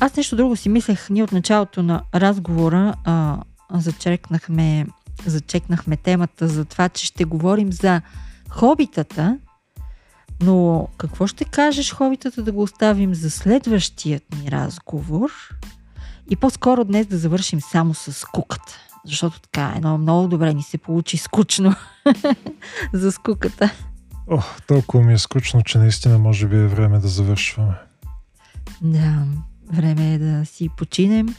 аз 0.00 0.16
нещо 0.16 0.36
друго 0.36 0.56
си 0.56 0.68
мислех. 0.68 1.10
Ние 1.10 1.22
от 1.22 1.32
началото 1.32 1.82
на 1.82 2.02
разговора 2.14 2.94
а, 3.04 3.38
зачекнахме, 3.74 4.86
зачекнахме 5.26 5.96
темата 5.96 6.48
за 6.48 6.64
това, 6.64 6.88
че 6.88 7.06
ще 7.06 7.24
говорим 7.24 7.72
за 7.72 8.00
хобитата, 8.48 9.38
но 10.42 10.88
какво 10.98 11.26
ще 11.26 11.44
кажеш 11.44 11.92
хобитата 11.92 12.42
да 12.42 12.52
го 12.52 12.62
оставим 12.62 13.14
за 13.14 13.30
следващият 13.30 14.22
ни 14.42 14.50
разговор 14.50 15.30
и 16.30 16.36
по-скоро 16.36 16.84
днес 16.84 17.06
да 17.06 17.18
завършим 17.18 17.60
само 17.60 17.94
с 17.94 18.24
куката. 18.24 18.76
Защото 19.04 19.40
така, 19.40 19.72
едно 19.76 19.98
много 19.98 20.28
добре 20.28 20.54
ни 20.54 20.62
се 20.62 20.78
получи 20.78 21.16
скучно 21.16 21.74
за 22.92 23.12
скуката. 23.12 23.70
Ох, 24.26 24.60
толкова 24.66 25.04
ми 25.04 25.12
е 25.12 25.18
скучно, 25.18 25.62
че 25.62 25.78
наистина 25.78 26.18
може 26.18 26.46
би 26.46 26.56
е 26.56 26.66
време 26.66 26.98
да 26.98 27.08
завършваме. 27.08 27.74
Да, 28.80 29.24
време 29.72 30.14
е 30.14 30.18
да 30.18 30.46
си 30.46 30.68
починем 30.76 31.34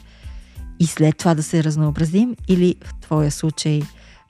и 0.80 0.86
след 0.86 1.16
това 1.16 1.34
да 1.34 1.42
се 1.42 1.64
разнообразим 1.64 2.36
или 2.48 2.76
в 2.84 2.94
твоя 3.00 3.30
случай 3.30 3.82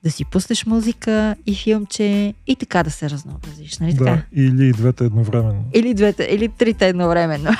да 0.03 0.11
си 0.11 0.25
пуснеш 0.25 0.65
музика 0.65 1.35
и 1.45 1.55
филмче 1.55 2.33
и 2.47 2.55
така 2.55 2.83
да 2.83 2.91
се 2.91 3.09
разнообразиш, 3.09 3.79
нали 3.79 3.93
да, 3.93 4.05
така? 4.05 4.21
или 4.31 4.71
двете 4.73 5.05
едновременно. 5.05 5.65
Или 5.73 5.93
двете, 5.93 6.23
или 6.23 6.49
трите 6.49 6.87
едновременно. 6.87 7.51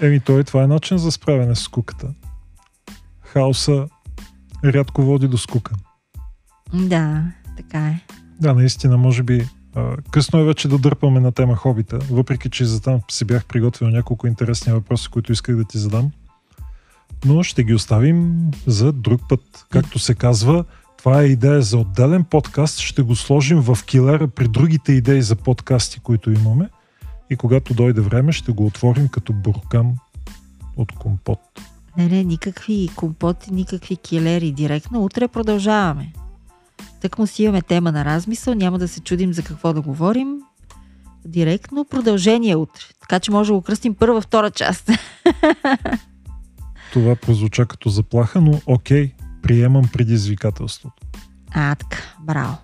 Еми, 0.00 0.20
той 0.20 0.44
това 0.44 0.62
е 0.62 0.66
начин 0.66 0.98
за 0.98 1.12
справяне 1.12 1.54
с 1.54 1.68
куката. 1.68 2.08
Хаоса 3.22 3.86
рядко 4.64 5.02
води 5.02 5.28
до 5.28 5.38
скука. 5.38 5.74
Да, 6.74 7.24
така 7.56 7.88
е. 7.88 8.00
Да, 8.40 8.54
наистина, 8.54 8.96
може 8.96 9.22
би 9.22 9.48
късно 10.10 10.38
е 10.38 10.44
вече 10.44 10.68
да 10.68 10.78
дърпаме 10.78 11.20
на 11.20 11.32
тема 11.32 11.56
хобита, 11.56 11.98
въпреки 12.10 12.50
че 12.50 12.64
за 12.64 12.82
там 12.82 13.00
си 13.10 13.24
бях 13.24 13.46
приготвил 13.46 13.88
няколко 13.88 14.26
интересни 14.26 14.72
въпроси, 14.72 15.08
които 15.08 15.32
исках 15.32 15.56
да 15.56 15.64
ти 15.64 15.78
задам. 15.78 16.10
Но 17.24 17.42
ще 17.42 17.64
ги 17.64 17.74
оставим 17.74 18.50
за 18.66 18.92
друг 18.92 19.20
път. 19.28 19.66
Както 19.70 19.98
се 19.98 20.14
казва, 20.14 20.64
това 20.98 21.22
е 21.22 21.26
идея 21.26 21.62
за 21.62 21.78
отделен 21.78 22.24
подкаст. 22.24 22.78
Ще 22.78 23.02
го 23.02 23.16
сложим 23.16 23.60
в 23.60 23.78
килера 23.86 24.28
при 24.28 24.48
другите 24.48 24.92
идеи 24.92 25.22
за 25.22 25.36
подкасти, 25.36 26.00
които 26.00 26.30
имаме. 26.30 26.68
И 27.30 27.36
когато 27.36 27.74
дойде 27.74 28.00
време, 28.00 28.32
ще 28.32 28.52
го 28.52 28.66
отворим 28.66 29.08
като 29.08 29.32
буркан 29.32 29.94
от 30.76 30.92
компот. 30.92 31.40
Не, 31.96 32.08
не, 32.08 32.24
никакви 32.24 32.90
компоти, 32.96 33.54
никакви 33.54 33.96
килери 33.96 34.52
директно. 34.52 35.04
Утре 35.04 35.28
продължаваме. 35.28 36.12
Так 37.00 37.18
му 37.18 37.26
си 37.26 37.42
имаме 37.42 37.62
тема 37.62 37.92
на 37.92 38.04
размисъл, 38.04 38.54
няма 38.54 38.78
да 38.78 38.88
се 38.88 39.00
чудим 39.00 39.32
за 39.32 39.42
какво 39.42 39.72
да 39.72 39.80
говорим. 39.80 40.38
Директно 41.24 41.84
продължение 41.84 42.56
утре. 42.56 42.84
Така 43.00 43.20
че 43.20 43.30
може 43.30 43.48
да 43.48 43.54
го 43.54 43.62
кръстим 43.62 43.94
първа, 43.94 44.20
втора 44.20 44.50
част. 44.50 44.90
Това 46.94 47.16
прозвуча 47.16 47.66
като 47.66 47.88
заплаха, 47.88 48.40
но 48.40 48.60
окей, 48.66 49.12
приемам 49.42 49.88
предизвикателството. 49.92 51.06
А, 51.50 51.74
така, 51.74 51.98
браво. 52.20 52.56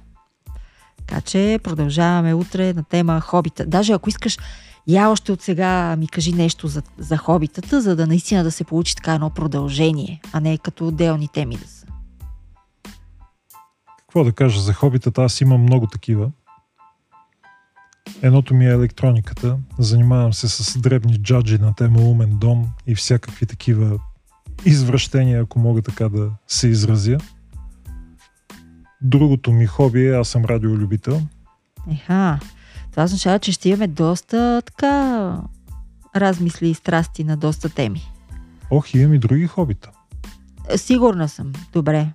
Така 0.96 1.20
че 1.20 1.60
продължаваме 1.62 2.34
утре 2.34 2.72
на 2.72 2.84
тема 2.84 3.20
хобита. 3.20 3.66
Даже 3.66 3.92
ако 3.92 4.08
искаш, 4.08 4.38
я 4.86 5.10
още 5.10 5.32
от 5.32 5.42
сега 5.42 5.96
ми 5.96 6.08
кажи 6.08 6.32
нещо 6.32 6.68
за, 6.68 6.82
за 6.98 7.16
хобитата, 7.16 7.80
за 7.80 7.96
да 7.96 8.06
наистина 8.06 8.44
да 8.44 8.50
се 8.50 8.64
получи 8.64 8.96
така 8.96 9.14
едно 9.14 9.30
продължение, 9.30 10.20
а 10.32 10.40
не 10.40 10.58
като 10.58 10.88
отделни 10.88 11.28
теми 11.28 11.56
да 11.56 11.68
са. 11.68 11.86
Какво 13.98 14.24
да 14.24 14.32
кажа 14.32 14.60
за 14.60 14.72
хобитата? 14.72 15.22
Аз 15.22 15.40
имам 15.40 15.62
много 15.62 15.86
такива. 15.86 16.30
Едното 18.22 18.54
ми 18.54 18.66
е 18.66 18.70
електрониката. 18.70 19.58
Занимавам 19.78 20.32
се 20.32 20.48
с 20.48 20.78
дребни 20.78 21.22
джаджи 21.22 21.58
на 21.58 21.74
тема 21.74 22.00
умен 22.00 22.38
дом 22.38 22.66
и 22.86 22.94
всякакви 22.94 23.46
такива 23.46 23.98
извращения, 24.64 25.42
ако 25.42 25.58
мога 25.58 25.82
така 25.82 26.08
да 26.08 26.30
се 26.46 26.68
изразя. 26.68 27.18
Другото 29.02 29.52
ми 29.52 29.66
хоби 29.66 30.06
е, 30.06 30.16
аз 30.16 30.28
съм 30.28 30.44
радиолюбител. 30.44 31.22
Еха, 31.92 32.38
това 32.90 33.04
означава, 33.04 33.38
че 33.38 33.52
ще 33.52 33.68
имаме 33.68 33.86
доста 33.86 34.62
така 34.66 35.36
размисли 36.16 36.68
и 36.68 36.74
страсти 36.74 37.24
на 37.24 37.36
доста 37.36 37.68
теми. 37.68 38.10
Ох, 38.70 38.94
имам 38.94 39.14
и 39.14 39.18
други 39.18 39.46
хобита. 39.46 39.90
Сигурна 40.76 41.28
съм. 41.28 41.52
Добре. 41.72 42.12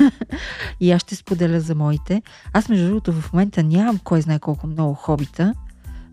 и 0.80 0.92
аз 0.92 1.02
ще 1.02 1.16
споделя 1.16 1.60
за 1.60 1.74
моите. 1.74 2.22
Аз, 2.52 2.68
между 2.68 2.86
другото, 2.86 3.12
в 3.12 3.32
момента 3.32 3.62
нямам 3.62 3.98
кой 4.04 4.22
знае 4.22 4.38
колко 4.38 4.66
много 4.66 4.94
хобита, 4.94 5.54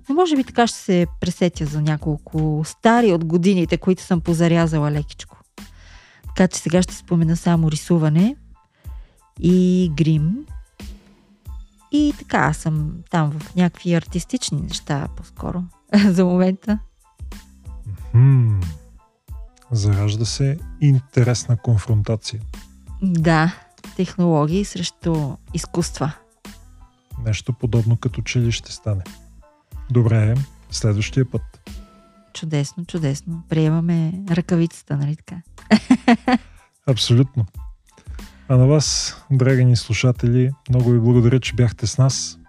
но 0.10 0.16
може 0.16 0.36
би 0.36 0.44
така 0.44 0.68
ще 0.68 0.78
се 0.78 1.08
пресетя 1.20 1.66
за 1.66 1.82
няколко 1.82 2.62
стари 2.66 3.12
от 3.12 3.26
годините, 3.26 3.78
които 3.78 4.04
съм 4.04 4.22
позарязала 4.22 4.92
лекичко. 4.92 5.29
Така 6.40 6.48
че 6.48 6.60
сега 6.60 6.82
ще 6.82 6.96
спомена 6.96 7.38
само 7.38 7.72
рисуване 7.72 8.36
и 9.40 9.92
грим. 9.96 10.46
И 11.92 12.14
така, 12.20 12.38
аз 12.38 12.58
съм 12.58 12.94
там 13.10 13.32
в 13.32 13.56
някакви 13.56 13.94
артистични 13.94 14.62
неща 14.62 15.08
по-скоро 15.18 15.64
за 16.06 16.26
момента. 16.26 16.80
Хм, 18.12 18.60
заражда 19.72 20.26
се 20.26 20.58
интересна 20.82 21.58
конфронтация. 21.58 22.42
Да, 23.02 23.56
технологии 23.96 24.66
срещу 24.66 25.36
изкуства. 25.54 26.12
Нещо 27.26 27.54
подобно 27.54 27.98
като 27.98 28.22
че 28.22 28.40
ли 28.40 28.52
ще 28.52 28.72
стане. 28.72 29.04
Добре, 29.92 30.36
следващия 30.72 31.32
път. 31.32 31.70
Чудесно, 32.34 32.86
чудесно. 32.86 33.44
Приемаме 33.50 34.14
ръкавицата, 34.32 34.98
нали 34.98 35.16
така? 35.16 35.42
Абсолютно. 36.88 37.46
А 38.48 38.58
на 38.58 38.68
вас, 38.68 39.18
драги 39.32 39.66
ни 39.66 39.76
слушатели, 39.76 40.52
много 40.70 40.90
ви 40.90 41.00
благодаря, 41.00 41.40
че 41.40 41.54
бяхте 41.54 41.88
с 41.88 41.98
нас. 41.98 42.40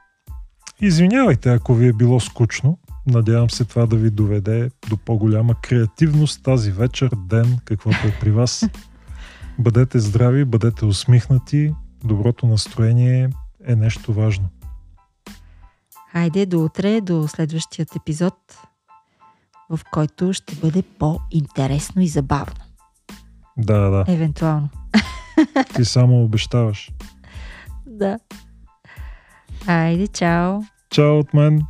Извинявайте, 0.80 1.50
ако 1.50 1.74
ви 1.74 1.88
е 1.88 1.92
било 1.92 2.20
скучно. 2.20 2.78
Надявам 3.06 3.50
се 3.50 3.64
това 3.64 3.86
да 3.86 3.96
ви 3.96 4.10
доведе 4.10 4.70
до 4.88 4.96
по-голяма 4.96 5.54
креативност 5.54 6.42
тази 6.42 6.72
вечер, 6.72 7.10
ден, 7.16 7.58
каквото 7.64 8.06
е 8.06 8.18
при 8.20 8.30
вас. 8.30 8.64
Бъдете 9.58 9.98
здрави, 9.98 10.44
бъдете 10.44 10.84
усмихнати. 10.84 11.74
Доброто 12.04 12.46
настроение 12.46 13.30
е 13.66 13.76
нещо 13.76 14.12
важно. 14.12 14.48
Хайде 16.12 16.46
до 16.46 16.64
утре, 16.64 17.00
до 17.00 17.28
следващият 17.28 17.96
епизод, 17.96 18.34
в 19.70 19.80
който 19.90 20.32
ще 20.32 20.54
бъде 20.54 20.82
по-интересно 20.82 22.02
и 22.02 22.08
забавно. 22.08 22.64
Да, 23.56 23.78
да. 23.78 24.04
Евентуално. 24.08 24.68
Ти 25.76 25.84
само 25.84 26.24
обещаваш. 26.24 26.90
Да. 27.86 28.18
Хайде, 29.64 30.06
чао. 30.06 30.60
Чао 30.90 31.18
от 31.18 31.34
мен. 31.34 31.62